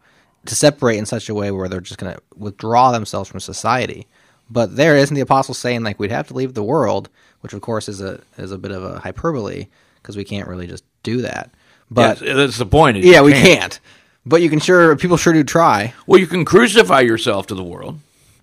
to 0.46 0.56
separate 0.56 0.98
in 0.98 1.06
such 1.06 1.30
a 1.30 1.34
way 1.34 1.50
where 1.52 1.68
they're 1.70 1.80
just 1.82 2.00
going 2.00 2.14
to 2.14 2.22
withdraw 2.36 2.92
themselves 2.92 3.30
from 3.30 3.40
society. 3.40 4.08
But 4.52 4.76
there 4.76 4.98
isn't 4.98 5.16
the 5.16 5.22
apostle 5.22 5.54
saying 5.54 5.84
like 5.84 5.98
we'd 5.98 6.12
have 6.12 6.28
to 6.28 6.34
leave 6.34 6.54
the 6.54 6.62
world, 6.64 7.08
which 7.40 7.54
of 7.54 7.62
course 7.62 7.88
is 7.88 8.02
a 8.02 8.20
is 8.38 8.52
a 8.52 8.58
bit 8.58 8.72
of 8.72 8.84
a 8.84 9.00
hyperbole 9.00 9.68
because 10.02 10.18
we 10.18 10.26
can't 10.26 10.48
really 10.48 10.68
just 10.68 10.84
do 11.04 11.22
that. 11.22 11.52
But 11.90 12.22
Yes, 12.22 12.36
that's 12.36 12.58
the 12.58 12.66
point. 12.66 12.98
is 12.98 13.06
yeah, 13.06 13.20
you 13.20 13.24
we 13.26 13.32
can't. 13.34 13.80
But 14.26 14.42
you 14.42 14.50
can 14.50 14.60
sure 14.60 14.96
people 14.98 15.16
sure 15.18 15.34
do 15.34 15.44
try. 15.44 15.94
Well, 16.06 16.20
you 16.20 16.28
can 16.28 16.44
crucify 16.46 17.00
yourself 17.00 17.48
to 17.48 17.56
the 17.56 17.64
world 17.64 18.00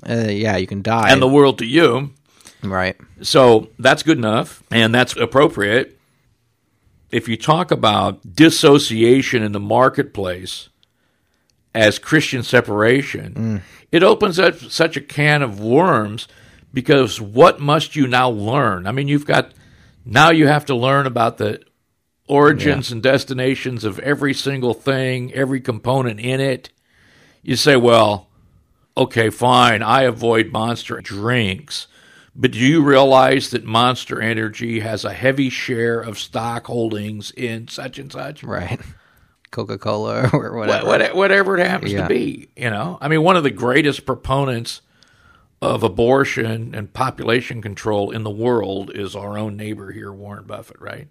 Uh, 0.08 0.28
yeah, 0.28 0.56
you 0.56 0.66
can 0.66 0.80
die. 0.82 1.10
and 1.12 1.20
the 1.22 1.28
world 1.28 1.58
to 1.58 1.66
you. 1.66 2.10
right. 2.62 2.96
So 3.20 3.68
that's 3.78 4.02
good 4.02 4.16
enough, 4.18 4.62
and 4.70 4.94
that's 4.94 5.14
appropriate. 5.16 5.98
If 7.10 7.28
you 7.28 7.36
talk 7.36 7.70
about 7.70 8.34
dissociation 8.34 9.42
in 9.42 9.52
the 9.52 9.60
marketplace 9.60 10.68
as 11.78 12.00
Christian 12.00 12.42
separation, 12.42 13.34
mm. 13.34 13.62
it 13.92 14.02
opens 14.02 14.40
up 14.40 14.56
such 14.58 14.96
a 14.96 15.00
can 15.00 15.42
of 15.42 15.60
worms 15.60 16.26
because 16.74 17.20
what 17.20 17.60
must 17.60 17.94
you 17.94 18.08
now 18.08 18.28
learn? 18.28 18.86
I 18.86 18.92
mean, 18.92 19.06
you've 19.06 19.26
got 19.26 19.52
now 20.04 20.30
you 20.30 20.48
have 20.48 20.66
to 20.66 20.74
learn 20.74 21.06
about 21.06 21.38
the 21.38 21.62
origins 22.26 22.90
and 22.90 23.00
destinations 23.00 23.84
of 23.84 24.00
every 24.00 24.34
single 24.34 24.74
thing, 24.74 25.32
every 25.32 25.60
component 25.60 26.18
in 26.18 26.40
it. 26.40 26.70
You 27.42 27.54
say, 27.54 27.76
well, 27.76 28.28
okay, 28.96 29.30
fine, 29.30 29.80
I 29.80 30.02
avoid 30.02 30.50
monster 30.50 31.00
drinks. 31.00 31.86
But 32.34 32.52
do 32.52 32.58
you 32.58 32.82
realize 32.82 33.50
that 33.50 33.64
Monster 33.64 34.20
Energy 34.20 34.80
has 34.80 35.04
a 35.04 35.12
heavy 35.12 35.48
share 35.48 36.00
of 36.00 36.18
stock 36.18 36.66
holdings 36.66 37.30
in 37.32 37.68
such 37.68 37.98
and 37.98 38.10
such? 38.10 38.42
Right. 38.42 38.80
Coca 39.50 39.78
Cola 39.78 40.28
or 40.32 40.56
whatever. 40.56 40.87
What- 40.87 41.00
what- 41.00 41.14
whatever 41.16 41.58
it 41.58 41.66
happens 41.66 41.92
Yeah. 41.92 42.02
to 42.02 42.08
be, 42.08 42.48
you 42.56 42.70
know. 42.70 42.98
I 43.00 43.08
mean, 43.08 43.22
one 43.22 43.37
of 43.37 43.42
the 43.42 43.50
greatest 43.50 44.04
proponents 44.06 44.80
of 45.61 45.82
abortion 45.82 46.74
and 46.74 46.92
population 46.92 47.61
control 47.61 48.11
in 48.11 48.22
the 48.22 48.30
world 48.30 48.90
is 48.94 49.16
our 49.16 49.37
own 49.37 49.56
neighbor 49.56 49.90
here, 49.90 50.12
Warren 50.12 50.44
Buffett, 50.44 50.80
right? 50.80 51.08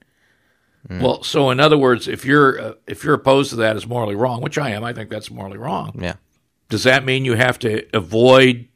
Hmm. 0.87 1.01
Well, 1.01 1.23
so 1.23 1.49
in 1.49 1.59
other 1.59 1.77
words, 1.77 2.07
if 2.07 2.23
you're 2.23 2.59
uh, 2.61 2.73
if 2.87 3.03
you're 3.03 3.15
opposed 3.15 3.49
to 3.49 3.57
that 3.57 3.75
as 3.75 3.85
morally 3.85 4.15
wrong, 4.15 4.39
which 4.41 4.57
I 4.57 4.69
am, 4.69 4.83
I 4.85 4.93
think 4.93 5.09
that's 5.09 5.29
morally 5.29 5.57
wrong. 5.57 5.99
Yeah. 6.01 6.13
Does 6.69 6.83
that 6.83 7.03
mean 7.03 7.25
you 7.25 7.33
have 7.35 7.59
to 7.59 7.85
avoid 7.93 8.67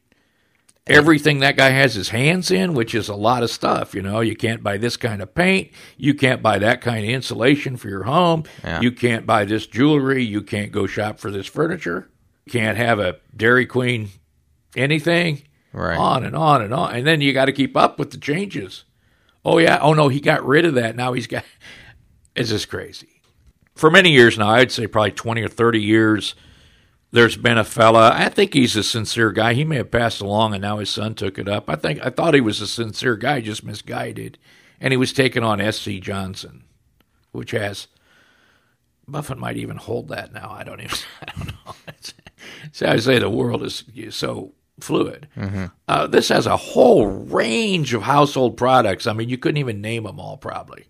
everything 0.86 1.38
that 1.40 1.56
guy 1.56 1.70
has 1.70 1.94
his 1.94 2.08
hands 2.10 2.50
in, 2.50 2.74
which 2.74 2.94
is 2.94 3.08
a 3.08 3.14
lot 3.14 3.42
of 3.42 3.50
stuff? 3.50 3.94
You 3.94 4.02
know, 4.02 4.20
you 4.20 4.34
can't 4.36 4.62
buy 4.62 4.76
this 4.78 4.96
kind 4.96 5.22
of 5.22 5.34
paint, 5.34 5.70
you 5.96 6.14
can't 6.14 6.42
buy 6.42 6.58
that 6.58 6.80
kind 6.80 7.04
of 7.04 7.10
insulation 7.10 7.76
for 7.76 7.88
your 7.88 8.02
home, 8.04 8.44
Yeah. 8.64 8.80
you 8.80 8.92
can't 8.92 9.26
buy 9.26 9.44
this 9.44 9.66
jewelry, 9.66 10.24
you 10.24 10.42
can't 10.42 10.72
go 10.72 10.86
shop 10.86 11.18
for 11.20 11.30
this 11.30 11.46
furniture, 11.46 12.10
you 12.44 12.52
can't 12.52 12.76
have 12.76 12.98
a 12.98 13.16
Dairy 13.36 13.66
Queen 13.66 14.08
anything, 14.76 15.42
Right. 15.72 15.96
on 15.96 16.24
and 16.24 16.34
on 16.36 16.62
and 16.62 16.74
on. 16.74 16.94
And 16.94 17.06
then 17.06 17.20
you 17.20 17.32
got 17.32 17.46
to 17.46 17.52
keep 17.52 17.76
up 17.76 17.98
with 17.98 18.10
the 18.10 18.18
changes. 18.18 18.84
Oh, 19.44 19.58
yeah. 19.58 19.78
Oh, 19.80 19.94
no, 19.94 20.08
he 20.08 20.20
got 20.20 20.46
rid 20.46 20.64
of 20.64 20.74
that. 20.74 20.96
Now 20.96 21.12
he's 21.14 21.26
got. 21.26 21.44
Is 22.36 22.50
this 22.50 22.64
crazy. 22.64 23.20
For 23.74 23.90
many 23.90 24.10
years 24.10 24.38
now, 24.38 24.50
I'd 24.50 24.70
say 24.72 24.86
probably 24.86 25.10
20 25.12 25.42
or 25.42 25.48
30 25.48 25.80
years, 25.82 26.34
there's 27.12 27.36
been 27.36 27.58
a 27.58 27.64
fella. 27.64 28.10
I 28.14 28.30
think 28.30 28.54
he's 28.54 28.74
a 28.74 28.82
sincere 28.82 29.32
guy. 29.32 29.52
He 29.52 29.64
may 29.64 29.76
have 29.76 29.90
passed 29.90 30.20
along 30.20 30.54
and 30.54 30.62
now 30.62 30.78
his 30.78 30.90
son 30.90 31.14
took 31.14 31.38
it 31.38 31.46
up. 31.46 31.68
I 31.68 31.76
think 31.76 32.04
I 32.04 32.10
thought 32.10 32.34
he 32.34 32.40
was 32.40 32.60
a 32.60 32.66
sincere 32.66 33.16
guy, 33.16 33.40
just 33.40 33.62
misguided. 33.64 34.38
And 34.80 34.92
he 34.92 34.96
was 34.96 35.12
taking 35.12 35.44
on 35.44 35.60
S.C. 35.60 36.00
Johnson, 36.00 36.64
which 37.30 37.52
has. 37.52 37.86
Buffett 39.06 39.38
might 39.38 39.56
even 39.56 39.76
hold 39.76 40.08
that 40.08 40.32
now. 40.32 40.50
I 40.50 40.64
don't 40.64 40.80
even. 40.80 40.96
I 41.22 41.32
don't 41.36 41.46
know. 41.48 41.74
so 42.72 42.86
I 42.86 42.96
say 42.96 43.18
the 43.18 43.28
world 43.28 43.62
is 43.62 43.84
so 44.10 44.54
fluid. 44.80 45.28
Uh, 45.86 46.06
this 46.06 46.30
has 46.30 46.46
a 46.46 46.56
whole 46.56 47.06
range 47.06 47.94
of 47.94 48.02
household 48.02 48.56
products. 48.56 49.06
I 49.06 49.12
mean, 49.12 49.28
you 49.28 49.38
couldn't 49.38 49.58
even 49.58 49.80
name 49.80 50.04
them 50.04 50.18
all 50.18 50.36
probably. 50.38 50.86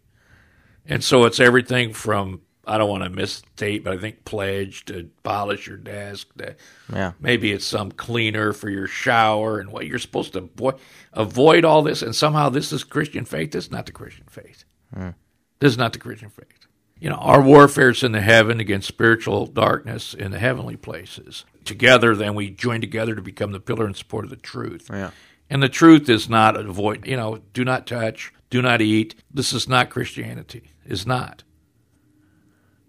And 0.87 1.03
so 1.03 1.25
it's 1.25 1.41
everything 1.41 1.93
from 1.93 2.43
I 2.67 2.79
don't 2.79 2.89
want 2.89 3.03
to 3.03 3.11
misstate, 3.11 3.83
but 3.83 3.93
I 3.93 3.99
think 3.99 4.25
pledge 4.25 4.85
to 4.85 5.11
polish 5.23 5.67
your 5.67 5.77
desk. 5.77 6.29
To, 6.39 6.55
Yeah. 6.93 7.13
Maybe 7.21 7.53
it's 7.53 7.67
some 7.67 7.91
cleaner 7.91 8.53
for 8.53 8.69
your 8.71 8.87
shower 8.87 9.59
and 9.59 9.73
what 9.73 9.87
you're 9.87 9.99
supposed 9.99 10.35
to 10.35 10.41
avoid, 10.41 10.77
avoid 11.13 11.65
all 11.65 11.83
this. 11.83 12.03
And 12.03 12.15
somehow 12.15 12.49
this 12.49 12.73
is 12.73 12.85
Christian 12.85 13.25
faith. 13.25 13.53
This 13.53 13.67
is 13.67 13.71
not 13.73 13.87
the 13.87 13.93
Christian 13.93 14.27
faith. 14.31 14.65
Hmm. 14.95 15.11
This 15.59 15.73
is 15.73 15.79
not 15.79 15.93
the 15.93 15.99
Christian 15.99 16.31
faith. 16.31 16.67
You 16.99 17.11
know, 17.11 17.17
our 17.17 17.43
warfare 17.43 17.91
is 17.91 18.05
in 18.05 18.13
the 18.13 18.21
heaven 18.21 18.61
against 18.61 18.87
spiritual 18.87 19.47
darkness 19.47 20.15
in 20.15 20.31
the 20.31 20.39
heavenly 20.39 20.77
places. 20.77 21.45
Together, 21.65 22.15
then 22.15 22.37
we 22.37 22.51
join 22.51 22.81
together 22.81 23.17
to 23.17 23.23
become 23.23 23.51
the 23.51 23.59
pillar 23.59 23.87
and 23.87 23.97
support 23.97 24.25
of 24.25 24.31
the 24.31 24.37
truth. 24.37 24.89
Yeah. 24.89 25.11
And 25.51 25.63
the 25.63 25.69
truth 25.69 26.09
is 26.09 26.29
not 26.29 26.57
avoid, 26.57 27.07
you 27.07 27.17
know, 27.17 27.41
do 27.53 27.65
not 27.65 27.89
touch, 27.89 28.33
do 28.51 28.63
not 28.63 28.81
eat. 28.81 29.17
This 29.33 29.53
is 29.53 29.69
not 29.69 29.91
Christianity. 29.91 30.71
Is 30.87 31.07
not. 31.07 31.43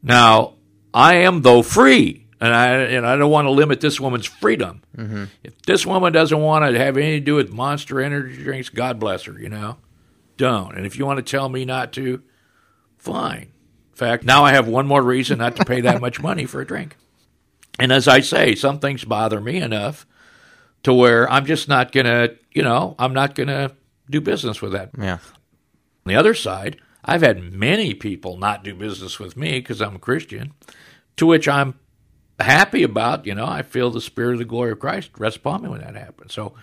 Now, 0.04 0.56
I 0.94 1.16
am 1.16 1.42
though 1.42 1.62
free, 1.62 2.28
and 2.42 2.54
I 2.54 2.68
and 2.68 3.08
I 3.08 3.16
don't 3.16 3.32
want 3.32 3.46
to 3.46 3.52
limit 3.52 3.80
this 3.80 4.00
woman's 4.00 4.26
freedom. 4.26 4.84
Mm-hmm. 4.96 5.26
If 5.44 5.62
this 5.64 5.86
woman 5.86 6.12
doesn't 6.12 6.40
want 6.40 6.70
to 6.70 6.78
have 6.78 6.98
anything 6.98 7.22
to 7.22 7.26
do 7.26 7.36
with 7.36 7.54
Monster 7.54 8.02
Energy 8.02 8.44
drinks, 8.44 8.70
God 8.70 9.00
bless 9.00 9.24
her. 9.24 9.40
You 9.40 9.50
know, 9.50 9.78
don't. 10.38 10.76
And 10.76 10.86
if 10.86 10.98
you 10.98 11.06
want 11.06 11.18
to 11.18 11.32
tell 11.32 11.48
me 11.48 11.64
not 11.64 11.94
to, 11.94 12.22
fine. 12.98 13.54
In 13.92 13.98
fact, 13.98 14.26
now 14.26 14.44
I 14.44 14.52
have 14.52 14.68
one 14.68 14.88
more 14.88 15.02
reason 15.02 15.40
not 15.40 15.56
to 15.56 15.66
pay 15.66 15.82
that 15.82 16.02
much 16.02 16.20
money 16.22 16.46
for 16.46 16.60
a 16.60 16.68
drink. 16.68 16.98
And 17.80 17.92
as 17.92 18.08
I 18.08 18.20
say, 18.20 18.56
some 18.56 18.80
things 18.80 19.04
bother 19.06 19.40
me 19.40 19.58
enough 19.58 20.06
to 20.84 20.94
where 20.94 21.30
I'm 21.32 21.46
just 21.46 21.70
not 21.70 21.92
gonna, 21.92 22.30
you 22.52 22.62
know, 22.62 22.96
I'm 23.00 23.14
not 23.14 23.36
gonna 23.36 23.72
do 24.10 24.20
business 24.20 24.62
with 24.62 24.74
that. 24.74 24.92
Yeah. 24.98 25.14
On 25.14 26.10
the 26.10 26.16
other 26.16 26.34
side, 26.34 26.78
I've 27.06 27.22
had 27.22 27.54
many 27.54 27.94
people 27.94 28.38
not 28.38 28.64
do 28.64 28.74
business 28.74 29.20
with 29.20 29.36
me 29.36 29.60
because 29.60 29.82
I'm 29.82 29.96
a 29.96 30.00
Christian, 30.00 30.54
to 31.18 31.26
which 31.26 31.48
I'm 31.48 31.76
happy 32.40 32.84
about. 32.84 33.26
You 33.26 33.36
know, 33.36 33.46
I 33.46 33.62
feel 33.62 33.90
the 33.90 34.02
spirit 34.02 34.34
of 34.34 34.40
the 34.40 34.46
glory 34.46 34.72
of 34.72 34.80
Christ 34.80 35.12
rest 35.18 35.38
upon 35.38 35.64
me 35.64 35.70
when 35.70 35.82
that 35.82 35.96
happens. 35.96 36.34
So, 36.34 36.54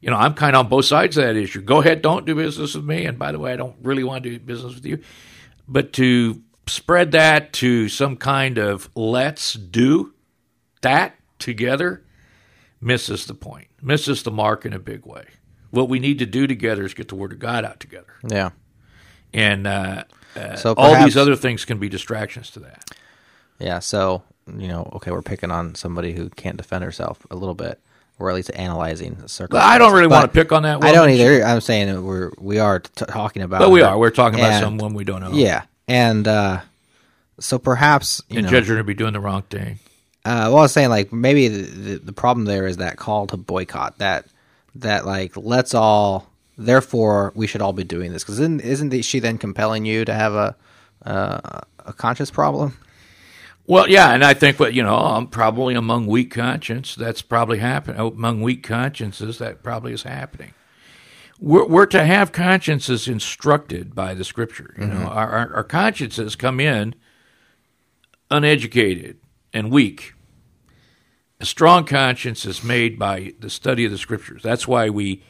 you 0.00 0.10
know, 0.10 0.16
I'm 0.16 0.34
kind 0.34 0.56
of 0.56 0.64
on 0.64 0.68
both 0.68 0.84
sides 0.84 1.16
of 1.16 1.24
that 1.24 1.36
issue. 1.36 1.62
Go 1.62 1.80
ahead, 1.80 2.02
don't 2.02 2.26
do 2.26 2.34
business 2.34 2.74
with 2.74 2.84
me. 2.84 3.04
And 3.04 3.18
by 3.18 3.32
the 3.32 3.38
way, 3.38 3.52
I 3.52 3.56
don't 3.56 3.76
really 3.82 4.04
want 4.04 4.24
to 4.24 4.30
do 4.30 4.38
business 4.38 4.74
with 4.74 4.86
you. 4.86 5.00
But 5.66 5.92
to 5.94 6.42
spread 6.66 7.12
that 7.12 7.52
to 7.54 7.88
some 7.88 8.16
kind 8.16 8.58
of 8.58 8.90
let's 8.94 9.54
do 9.54 10.14
that 10.82 11.14
together 11.38 12.04
misses 12.80 13.26
the 13.26 13.34
point, 13.34 13.68
misses 13.82 14.22
the 14.22 14.30
mark 14.30 14.64
in 14.64 14.72
a 14.72 14.78
big 14.78 15.04
way. 15.06 15.24
What 15.70 15.88
we 15.88 15.98
need 15.98 16.18
to 16.20 16.26
do 16.26 16.46
together 16.46 16.84
is 16.84 16.94
get 16.94 17.08
the 17.08 17.14
Word 17.14 17.32
of 17.32 17.38
God 17.38 17.64
out 17.64 17.80
together 17.80 18.14
Yeah. 18.28 18.50
And 19.34 19.66
uh, 19.66 20.04
So 20.56 20.74
all 20.76 21.02
these 21.04 21.16
other 21.16 21.36
things 21.36 21.64
can 21.64 21.78
be 21.78 21.88
distractions 21.88 22.50
to 22.50 22.60
that. 22.60 22.84
Yeah, 23.58 23.78
so 23.80 24.22
you 24.46 24.68
know, 24.68 24.90
okay, 24.94 25.10
we're 25.10 25.22
picking 25.22 25.50
on 25.50 25.74
somebody 25.74 26.12
who 26.14 26.30
can't 26.30 26.56
defend 26.56 26.82
herself 26.84 27.26
a 27.30 27.36
little 27.36 27.54
bit, 27.54 27.80
or 28.18 28.30
at 28.30 28.36
least 28.36 28.50
analyzing 28.54 29.14
the 29.14 29.22
But 29.22 29.30
circumstances. 29.30 29.70
I 29.70 29.78
don't 29.78 29.92
really 29.92 30.06
want 30.06 30.24
to 30.24 30.28
pick 30.28 30.52
on 30.52 30.62
that. 30.62 30.82
I 30.82 30.92
don't 30.92 31.10
either. 31.10 31.44
I'm 31.44 31.60
saying 31.60 32.04
we're 32.04 32.30
we 32.38 32.58
are 32.58 32.80
t- 32.80 33.04
talking 33.06 33.42
about. 33.42 33.60
But 33.60 33.70
we 33.70 33.80
her. 33.80 33.86
are. 33.86 33.98
We're 33.98 34.10
talking 34.10 34.38
about 34.38 34.52
And- 34.52 34.62
someone 34.64 34.94
we 34.94 35.04
don't 35.04 35.20
know. 35.20 35.32
Yeah, 35.32 35.64
and 35.88 36.26
uh, 36.26 36.60
so 37.40 37.58
perhaps 37.58 38.22
you 38.28 38.38
and 38.38 38.46
know, 38.46 38.50
judge 38.50 38.68
her 38.68 38.76
to 38.76 38.84
be 38.84 38.94
doing 38.94 39.12
the 39.12 39.20
wrong 39.20 39.42
thing. 39.42 39.80
Uh, 40.24 40.46
well, 40.48 40.58
I 40.58 40.62
was 40.62 40.72
saying 40.72 40.88
like 40.90 41.12
maybe 41.12 41.48
the, 41.48 41.62
the 41.62 41.98
the 41.98 42.12
problem 42.12 42.44
there 42.46 42.66
is 42.66 42.78
that 42.78 42.96
call 42.96 43.26
to 43.28 43.36
boycott 43.36 43.98
that 43.98 44.26
that 44.76 45.04
like 45.04 45.36
let's 45.36 45.74
all 45.74 46.27
therefore 46.58 47.32
we 47.34 47.46
should 47.46 47.62
all 47.62 47.72
be 47.72 47.84
doing 47.84 48.12
this 48.12 48.24
because 48.24 48.38
isn't 48.38 48.60
isn't 48.60 49.02
she 49.02 49.20
then 49.20 49.38
compelling 49.38 49.84
you 49.84 50.04
to 50.04 50.12
have 50.12 50.34
a 50.34 50.56
uh, 51.06 51.60
a 51.86 51.92
conscious 51.92 52.30
problem? 52.30 52.76
Well, 53.66 53.88
yeah, 53.88 54.12
and 54.14 54.24
I 54.24 54.32
think, 54.32 54.56
but 54.56 54.74
you 54.74 54.82
know, 54.82 54.96
I'm 54.96 55.26
probably 55.26 55.74
among 55.74 56.06
weak 56.06 56.30
conscience. 56.30 56.94
That's 56.94 57.22
probably 57.22 57.58
happening 57.58 58.00
among 58.00 58.42
weak 58.42 58.62
consciences. 58.62 59.38
That 59.38 59.62
probably 59.62 59.92
is 59.92 60.02
happening. 60.04 60.54
We're, 61.38 61.66
we're 61.66 61.86
to 61.86 62.04
have 62.04 62.32
consciences 62.32 63.06
instructed 63.06 63.94
by 63.94 64.14
the 64.14 64.24
Scripture. 64.24 64.74
You 64.78 64.86
know, 64.86 65.06
our, 65.06 65.30
our 65.30 65.54
our 65.56 65.64
consciences 65.64 66.34
come 66.34 66.60
in 66.60 66.94
uneducated 68.30 69.18
and 69.52 69.70
weak. 69.70 70.14
A 71.40 71.46
strong 71.46 71.84
conscience 71.84 72.44
is 72.44 72.64
made 72.64 72.98
by 72.98 73.34
the 73.38 73.50
study 73.50 73.84
of 73.84 73.92
the 73.92 73.98
Scriptures. 73.98 74.42
That's 74.42 74.66
why 74.66 74.90
we, 74.90 75.22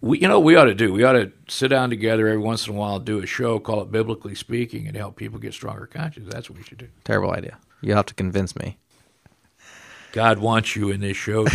we 0.00 0.18
you 0.20 0.28
know, 0.28 0.40
we 0.40 0.56
ought 0.56 0.64
to 0.64 0.74
do. 0.74 0.92
We 0.92 1.04
ought 1.04 1.12
to 1.12 1.32
sit 1.48 1.68
down 1.68 1.90
together 1.90 2.26
every 2.28 2.40
once 2.42 2.66
in 2.66 2.74
a 2.74 2.78
while, 2.78 2.98
do 2.98 3.20
a 3.20 3.26
show, 3.26 3.58
call 3.58 3.82
it 3.82 3.90
Biblically 3.92 4.34
Speaking, 4.34 4.86
and 4.86 4.96
help 4.96 5.16
people 5.16 5.38
get 5.38 5.52
stronger 5.54 5.86
conscience. 5.86 6.28
That's 6.32 6.48
what 6.48 6.58
we 6.58 6.64
should 6.64 6.78
do. 6.78 6.88
Terrible 7.04 7.32
idea. 7.32 7.58
You'll 7.82 7.96
have 7.96 8.06
to 8.06 8.14
convince 8.14 8.56
me. 8.56 8.78
God 10.12 10.38
wants 10.38 10.74
you 10.74 10.90
in 10.90 11.00
this 11.00 11.16
show, 11.16 11.46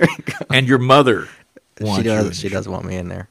and 0.52 0.68
your 0.68 0.78
mother 0.78 1.28
wants 1.80 2.02
She 2.04 2.08
you. 2.08 2.12
in 2.12 2.16
does. 2.18 2.28
this 2.28 2.38
She 2.40 2.48
show. 2.48 2.54
does 2.56 2.68
want 2.68 2.84
me 2.84 2.96
in 2.96 3.08
there. 3.08 3.28